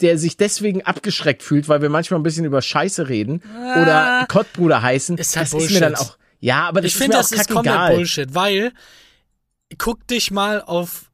[0.00, 3.42] der sich deswegen abgeschreckt fühlt, weil wir manchmal ein bisschen über Scheiße reden
[3.80, 5.20] oder Kottbruder heißen, Ah.
[5.20, 6.10] Ist halt das ist mir dann Bullshit.
[6.10, 6.18] auch.
[6.40, 7.94] Ja, aber das Ich ist finde, das ist komplett.
[7.96, 8.72] Bullshit, weil
[9.78, 11.10] guck dich mal auf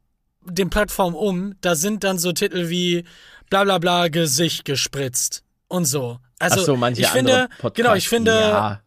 [0.51, 3.05] den Plattformen um, da sind dann so Titel wie
[3.51, 6.18] bla bla bla Gesicht gespritzt und so.
[6.38, 7.76] Also Ach so, manche ich finde, andere Podcasts.
[7.76, 8.80] genau, ich finde, Ja.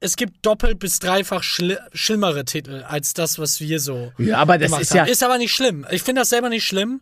[0.00, 4.58] es gibt doppelt bis dreifach schli schlimmere Titel als das, was wir so ja, aber
[4.58, 4.98] das ist haben.
[4.98, 5.04] ja.
[5.04, 5.86] Ist aber nicht schlimm.
[5.90, 7.00] Ich finde das selber nicht schlimm.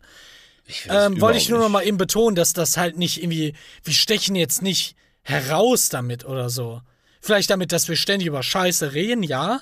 [0.65, 3.93] Ich Ähm, wollte ich nur noch mal eben betonen, dass das halt nicht irgendwie, wir
[3.93, 6.81] stechen jetzt nicht heraus damit oder so.
[7.21, 9.61] Vielleicht damit, dass wir ständig über Scheiße reden, ja.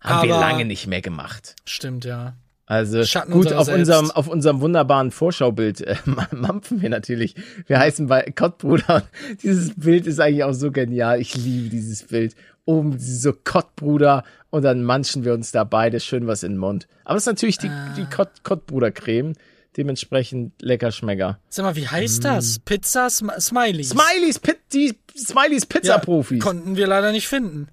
[0.00, 1.56] Haben wir Aber- lange nicht mehr gemacht.
[1.64, 2.34] Stimmt, ja.
[2.68, 3.78] Also Schatten gut, auf selbst.
[3.80, 5.96] unserem, auf unserem wunderbaren Vorschaubild äh,
[6.32, 7.36] mampfen wir natürlich.
[7.66, 9.04] Wir heißen bei Kottbruder.
[9.42, 11.20] Dieses Bild ist eigentlich auch so genial.
[11.20, 12.34] Ich liebe dieses Bild.
[12.64, 16.88] Oben so Kottbruder und dann manchen wir uns da beide schön was in den Mund.
[17.04, 17.94] Aber das ist natürlich die, Ah.
[17.96, 19.34] die Kott, Kottbruder-Creme.
[19.76, 21.38] Dementsprechend lecker Schmecker.
[21.48, 22.58] Sag mal, wie heißt das?
[22.60, 23.90] Pizza Sm Smileys.
[23.90, 26.42] Smileys, Pit, die Smileys ja, Pizza-Profis.
[26.42, 27.68] Konnten wir leider nicht finden.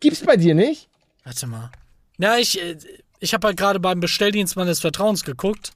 [0.00, 0.88] Gibt's bei dir nicht?
[1.24, 1.70] Warte mal.
[2.18, 2.76] Ja, ich, äh,
[3.20, 5.72] ich habe halt gerade beim Bestelldienst meines Vertrauens geguckt.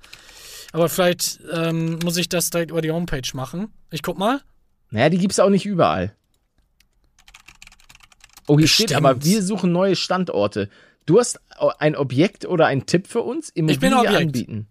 [0.72, 3.72] Aber vielleicht ähm, muss ich das direkt über die Homepage machen.
[3.90, 4.40] Ich guck mal.
[4.90, 6.16] Naja, die gibt's auch nicht überall.
[8.46, 9.06] Oh, hier steht Bestimmt.
[9.06, 10.68] aber, wir suchen neue Standorte.
[11.06, 11.40] Du hast
[11.78, 13.50] ein Objekt oder einen Tipp für uns?
[13.50, 14.16] Immobilie Ich bin Objekt.
[14.16, 14.66] anbieten.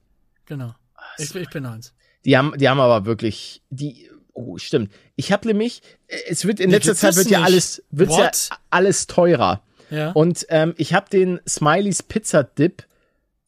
[0.45, 0.75] Genau.
[1.17, 1.93] Ich, ich bin eins.
[2.25, 4.91] Die haben, die haben aber wirklich, die, oh, stimmt.
[5.15, 7.47] Ich habe nämlich, äh, es wird in letzter Zeit wird ja nicht.
[7.47, 8.31] alles, wird ja
[8.69, 9.61] alles teurer.
[9.89, 10.11] Ja.
[10.11, 12.85] Und ähm, ich habe den Smileys Pizza Dip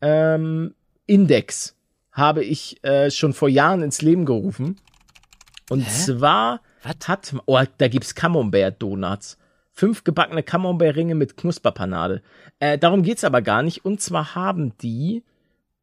[0.02, 0.76] ähm,
[1.08, 1.76] Index
[2.12, 4.78] habe ich äh, schon vor Jahren ins Leben gerufen.
[5.70, 5.90] Und Hä?
[5.90, 7.08] zwar Was?
[7.08, 9.38] hat, oh, da gibt's Camembert Donuts.
[9.72, 12.22] Fünf gebackene Camembert-Ringe mit Knusperpanade.
[12.60, 13.84] Äh, darum geht's aber gar nicht.
[13.84, 15.24] Und zwar haben die,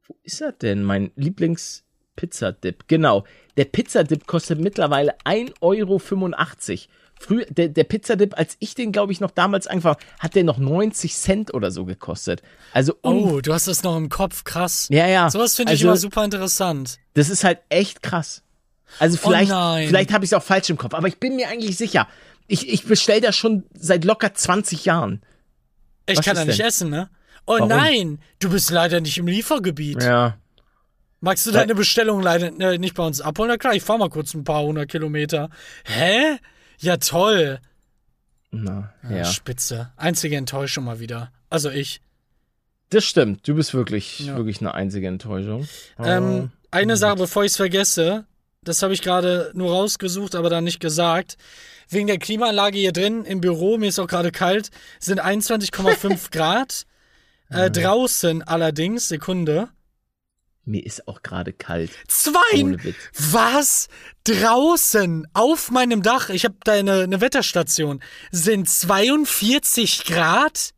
[0.06, 0.82] wo ist er denn?
[0.82, 2.88] Mein Lieblings-Pizza-Dip.
[2.88, 3.24] Genau.
[3.58, 6.00] Der Pizza-Dip kostet mittlerweile 1,85 Euro.
[7.22, 10.44] Früher, der, der Pizzadip, als ich den, glaube ich, noch damals angefangen habe, hat der
[10.44, 12.42] noch 90 Cent oder so gekostet.
[12.72, 14.88] Also, Oh, du hast das noch im Kopf, krass.
[14.90, 15.30] ja, ja.
[15.30, 16.98] Sowas finde ich also, immer super interessant.
[17.14, 18.42] Das ist halt echt krass.
[18.98, 21.48] Also vielleicht, Oh vielleicht habe ich es auch falsch im Kopf, aber ich bin mir
[21.48, 22.08] eigentlich sicher.
[22.48, 25.22] Ich, ich bestell das schon seit locker 20 Jahren.
[26.06, 26.66] Ich Was kann da nicht denn?
[26.66, 27.08] essen, ne?
[27.46, 27.68] Oh Warum?
[27.68, 30.02] nein, du bist leider nicht im Liefergebiet.
[30.02, 30.36] Ja.
[31.20, 33.48] Magst du deine Bestellung leider äh, nicht bei uns abholen?
[33.48, 35.50] Na klar, ich fahr mal kurz ein paar hundert Kilometer.
[35.84, 36.36] Hä?
[36.82, 37.58] Ja, toll.
[38.50, 39.16] Na, Ja.
[39.18, 39.24] ja.
[39.24, 39.90] Spitze.
[39.96, 41.32] Einzige Enttäuschung mal wieder.
[41.48, 42.00] Also ich.
[42.90, 43.48] Das stimmt.
[43.48, 44.36] Du bist wirklich, Ja.
[44.36, 45.66] wirklich eine einzige Enttäuschung.
[45.98, 48.26] Ähm, Ah, eine Sache, bevor ich es vergesse,
[48.62, 51.36] das habe ich gerade nur rausgesucht, aber dann nicht gesagt.
[51.88, 56.84] Wegen der Klimaanlage hier drin im Büro, mir ist auch gerade kalt, sind 21,5 Grad.
[57.50, 59.68] Äh, draußen allerdings, Sekunde.
[60.64, 61.90] Mir ist auch gerade kalt.
[62.08, 62.76] Zwei!
[63.18, 63.88] Was?
[64.24, 68.00] Draußen, auf meinem Dach, ich habe da eine, eine Wetterstation,
[68.30, 70.70] sind 42 Grad?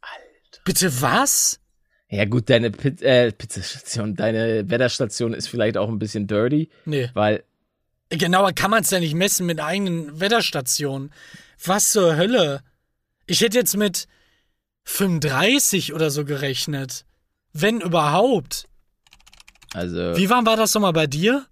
[0.00, 0.60] Alter.
[0.64, 1.60] Bitte was?
[2.08, 7.10] Ja gut, deine Pit äh, Pizzastation, deine Wetterstation ist vielleicht auch ein bisschen dirty, Nee.
[7.14, 7.44] weil
[8.08, 11.12] Genauer kann man es ja nicht messen mit eigenen Wetterstationen.
[11.64, 12.62] Was zur Hölle?
[13.26, 14.06] Ich hätte jetzt mit
[14.84, 17.04] 35 oder so gerechnet.
[17.52, 18.68] Wenn überhaupt.
[19.76, 21.46] Also Wie warm war das nochmal bei dir?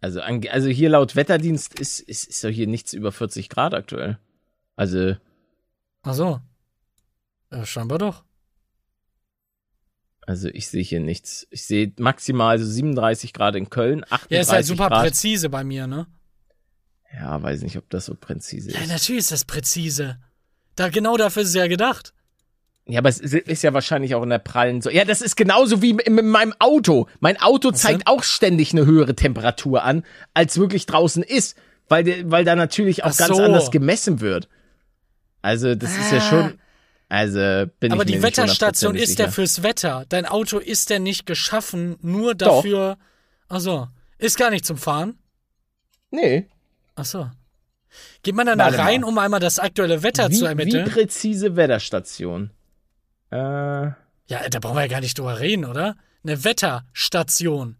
[0.00, 4.18] also also hier laut Wetterdienst ist ist ist doch hier nichts über 40 Grad aktuell.
[4.76, 5.16] Also
[6.02, 6.40] Ach so.
[7.50, 8.24] Ja, scheinbar doch.
[10.26, 11.46] also ich sehe hier nichts.
[11.50, 15.04] Ich sehe maximal so 37 Grad in Köln, 38 Ja, ist halt super Grad.
[15.06, 16.06] präzise bei mir, ne?
[17.14, 18.88] Ja, weiß nicht, ob das so präzise Ja, ist.
[18.90, 20.18] natürlich ist das präzise.
[20.76, 22.12] Da genau dafür ist es ja gedacht.
[22.88, 24.88] Ja, aber es ist- ja wahrscheinlich auch in der prallen so.
[24.90, 27.06] Ja, das ist genauso wie in meinem Auto.
[27.20, 28.06] Mein Auto Was zeigt denn?
[28.06, 31.56] auch ständig eine höhere Temperatur an, als wirklich draußen ist,
[31.88, 33.42] weil der, weil da natürlich auch Ach ganz so.
[33.42, 34.48] anders gemessen wird.
[35.42, 36.20] Also, das ist ja Ah.
[36.22, 36.58] schon
[37.10, 37.38] also
[37.80, 40.04] bin Aber ich die mir nicht Wetterstation hundertprozentig ist ja fürs Wetter.
[40.10, 42.98] Dein Auto ist ja nicht geschaffen nur dafür.
[43.48, 43.88] Ach so.
[44.18, 45.18] Ist gar nicht zum Fahren.
[46.10, 46.48] Nee.
[46.96, 47.30] Ach so.
[48.22, 48.84] Geht man dann da Warte mal.
[48.84, 50.84] rein, um einmal das aktuelle Wetter Wie, zu wie ermitteln?
[50.90, 52.50] präzise Wetterstation?
[53.30, 55.96] Äh, Ja, da brauchen wir ja gar nicht drüber reden, oder?
[56.22, 57.76] Eine Wetterstation.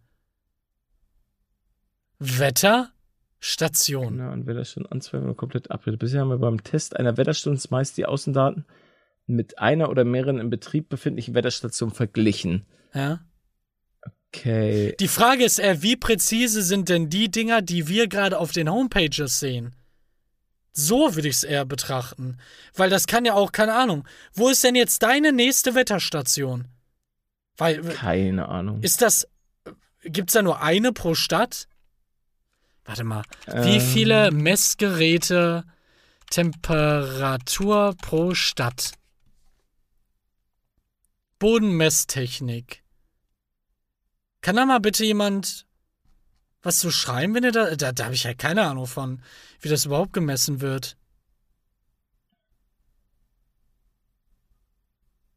[2.18, 4.16] Wetterstation.
[4.18, 6.00] genau, und Wetterstation Anzweifel komplett abgebildet.
[6.00, 8.66] Bisher haben wir beim Test einer Wetterstation meist die Außendaten
[9.26, 12.66] mit einer oder mehreren im Betrieb befindlichen Wetterstationen verglichen.
[12.94, 13.20] Ja.
[14.30, 14.94] Okay.
[15.00, 18.70] Die Frage ist eher, wie präzise sind denn die Dinger, die wir gerade auf den
[18.70, 19.74] Homepages sehen?
[20.80, 22.38] So würde ich es eher betrachten.
[22.74, 24.06] Weil das kann ja auch, keine Ahnung.
[24.32, 26.68] Wo ist denn jetzt deine nächste Wetterstation?
[27.56, 28.80] Weil, Keine Ahnung.
[28.84, 29.26] ist das.
[30.04, 31.66] Gibt's da nur eine pro Stadt?
[32.84, 33.24] Warte mal.
[33.48, 33.80] Wie Ähm.
[33.80, 35.64] viele Messgeräte
[36.30, 38.92] Temperatur pro Stadt?
[41.40, 42.84] Bodenmesstechnik.
[44.42, 45.66] Kann da mal bitte jemand
[46.62, 47.76] was zu schreiben, wenn ihr da.
[47.76, 49.22] Da, da habe ich ja keine Ahnung von,
[49.60, 50.96] wie das überhaupt gemessen wird.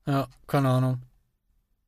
[0.06, 1.02] Ja, keine Ahnung.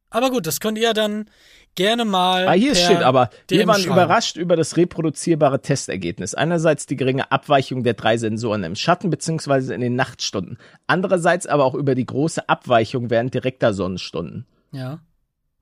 [0.10, 1.26] Aber gut, das könnt ihr dann
[1.74, 2.48] gerne mal.
[2.48, 6.36] Ah, hier steht aber, wir waren überrascht über das reproduzierbare Testergebnis.
[6.36, 10.60] Einerseits die geringe Abweichung der drei Sensoren im Schatten beziehungsweise in den Nachtstunden.
[10.86, 14.46] Andererseits aber auch über die große Abweichung während direkter Sonnenstunden.
[14.72, 15.00] Ja.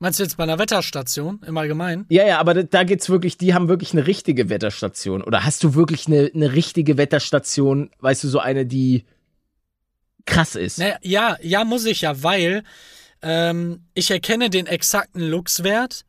[0.02, 2.08] Meinst du jetzt bei einer Wetterstation im Allgemeinen?
[2.10, 5.22] Ja, ja, aber da, geht's wirklich, die haben wirklich eine richtige Wetterstation.
[5.22, 9.06] Oder hast du wirklich eine, eine richtige Wetterstation, weißt du, so eine, die
[10.26, 10.80] krass ist?
[10.80, 12.64] Naja, ja, ja, muss ich ja, weil
[13.22, 16.04] ähm, ich erkenne den exakten Luxwert.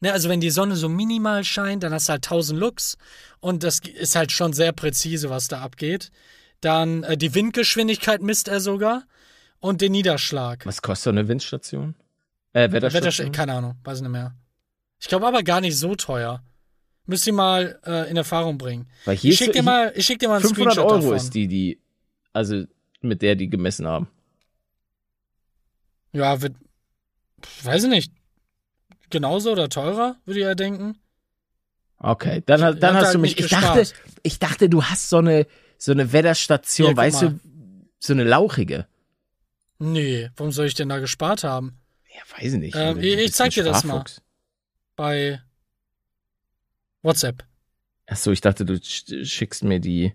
[0.00, 2.98] Ne, also wenn die Sonne so minimal scheint, dann hast du halt 1000 Lux
[3.38, 6.10] und das ist halt schon sehr präzise, was da abgeht.
[6.60, 9.04] Dann äh, die Windgeschwindigkeit misst er sogar
[9.60, 10.66] und den Niederschlag.
[10.66, 11.94] Was kostet so eine Windstation?
[12.54, 13.26] Äh, Wetterstation?
[13.26, 14.34] Wettersch keine Ahnung, weiß nicht mehr.
[15.00, 16.42] Ich glaube aber gar nicht so teuer.
[17.06, 18.88] Müsst ihr mal äh, in Erfahrung bringen.
[19.04, 21.16] Weil hier Ich schick dir mal, ich schick dir mal einen 500 Screenshot Euro davon.
[21.18, 21.78] ist die, die,
[22.32, 22.64] also
[23.02, 24.08] mit der die gemessen haben.
[26.12, 26.54] Ja, wird,
[27.64, 28.12] weiß ich nicht.
[29.10, 30.96] Genauso oder teurer, würde ich ja denken.
[31.98, 33.38] Okay, dann, Ich- dann ich hab hast da du mich.
[33.38, 33.94] Ich dachte, gespart.
[34.22, 35.46] ich dachte, du hast so eine,
[35.78, 37.30] so eine Wetterstation, guck weißt mal.
[37.30, 37.40] du,
[37.98, 38.86] so eine lauchige.
[39.78, 41.78] Nee, warum soll ich denn da gespart haben?
[42.14, 42.76] Ja, weiß ich nicht.
[42.76, 44.04] Ähm, ich- ich zeig dir das mal.
[44.96, 45.40] Bei
[47.02, 47.44] WhatsApp.
[48.06, 50.12] Ach so, ich dachte, du sch- schickst mir die,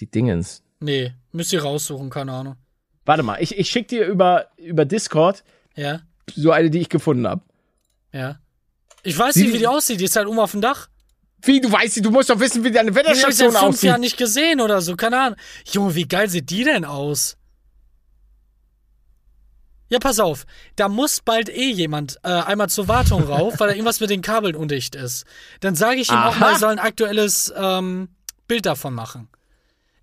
[0.00, 0.62] die Dingens.
[0.80, 2.56] Nee, müsst ihr raussuchen, keine Ahnung.
[3.04, 5.44] Warte mal, ich, ich schick dir über, über Discord
[5.76, 6.00] Ja,
[6.34, 7.42] so eine, die ich gefunden habe.
[8.12, 8.40] ja.
[9.02, 10.00] Ich weiß Sie- nicht, wie die aussieht.
[10.00, 10.88] Die ist halt oben auf dem Dach.
[11.42, 13.74] Wie, du weißt, du musst doch wissen, wie deine Die habe ich Wetterstation seit fünf
[13.74, 13.88] aussieht.
[13.88, 15.38] Jahren nicht gesehen oder so, keine Ahnung.
[15.70, 17.36] Junge, wie geil sieht die denn aus?
[19.88, 20.46] Ja, pass auf.
[20.74, 24.22] Da muss bald eh jemand äh, einmal zur Wartung rauf, weil da irgendwas mit den
[24.22, 25.24] Kabeln undicht ist.
[25.60, 26.38] Dann sage ich ihm auch Aha.
[26.38, 28.08] mal, er soll ein aktuelles ähm,
[28.48, 29.28] Bild davon machen.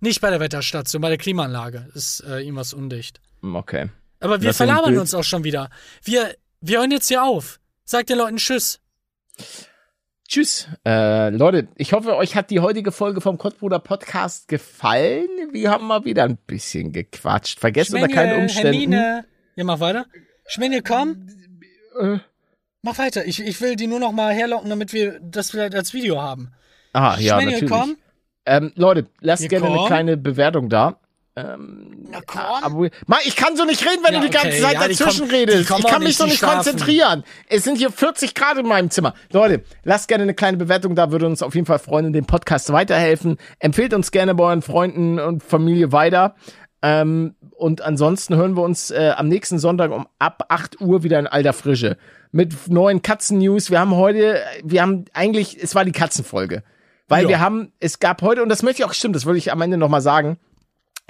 [0.00, 3.20] Nicht bei der Wetterstation, bei der Klimaanlage ist äh, irgendwas undicht.
[3.42, 3.90] Okay.
[4.20, 5.68] Aber wir den verlabern uns auch schon wieder.
[6.02, 7.60] Wir, wir hören jetzt hier auf.
[7.84, 8.80] Sag den Leuten Tschüss.
[10.26, 10.68] Tschüss.
[10.86, 15.28] Äh, Leute, ich hoffe, euch hat die heutige Folge vom Kottbruder Podcast gefallen.
[15.52, 17.60] Wir haben mal wieder ein bisschen gequatscht.
[17.60, 18.92] Vergesst unter keinen Umständen.
[18.92, 19.24] Hermine.
[19.56, 20.06] Ja, mach weiter.
[20.46, 21.28] Schminje, komm.
[22.00, 22.18] Äh,
[22.82, 23.24] Mach weiter.
[23.24, 26.52] Ich, ich will die nur noch mal herlocken, damit wir das vielleicht als Video haben.
[26.92, 27.70] ah, ja, Schminje, natürlich.
[27.72, 27.96] komm.
[28.46, 29.86] Ähm, Leute, lasst Ihr gerne eine komm.
[29.86, 30.98] kleine Bewertung da.
[31.36, 32.90] Ähm, Na komm.
[33.06, 35.28] Mann, ich kann so nicht reden, wenn Ja, du die ganze okay, Zeit ja, dazwischen
[35.28, 35.60] die redest.
[35.62, 36.56] Ich kann mich nicht, so nicht schlafen.
[36.56, 37.24] konzentrieren.
[37.48, 39.14] Es sind hier 40 Grad in meinem Zimmer.
[39.32, 42.26] Leute, lasst gerne eine kleine Bewertung da, würde uns auf jeden Fall freuen und dem
[42.26, 43.38] Podcast weiterhelfen.
[43.58, 46.36] Empfehlt uns gerne bei euren Freunden und Familie weiter.
[46.86, 51.18] Ähm, und ansonsten hören wir uns äh, am nächsten Sonntag um ab 8 Uhr wieder
[51.18, 51.96] in alter Frische.
[52.30, 53.70] Mit neuen Katzen-News.
[53.70, 56.62] Wir haben heute, wir haben eigentlich, es war die Katzenfolge.
[57.08, 57.28] Weil Ja.
[57.30, 59.62] wir haben, es gab heute, und das möchte ich auch, stimmt, das würde ich am
[59.62, 60.36] Ende nochmal sagen,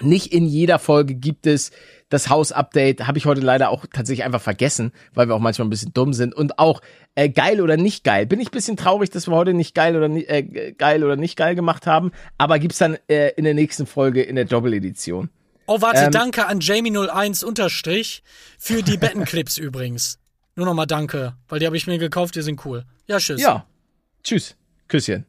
[0.01, 1.73] nicht in jeder Folge gibt es
[2.09, 3.09] das Haus-Update.
[3.09, 6.13] Habe ich heute leider auch tatsächlich einfach vergessen, weil wir auch manchmal ein bisschen dumm
[6.13, 6.35] sind.
[6.37, 6.83] Und auch
[7.17, 8.27] äh, geil oder nicht geil.
[8.27, 11.17] Bin ich ein bisschen traurig, dass wir heute nicht geil oder, ni- äh, geil oder
[11.17, 12.13] nicht geil gemacht haben.
[12.39, 15.31] Aber gibt's dann äh, in der nächsten Folge in der Doppeledition.
[15.67, 18.23] Oh, warte, Ähm, danke an Jamie01 Unterstrich
[18.59, 20.19] für die Bettenclips übrigens.
[20.57, 22.85] Nur noch mal danke, weil die habe ich mir gekauft, die sind cool.
[23.07, 23.41] Ja, tschüss.
[23.41, 23.67] Ja.
[24.23, 24.57] Tschüss.
[24.89, 25.27] Küsschen.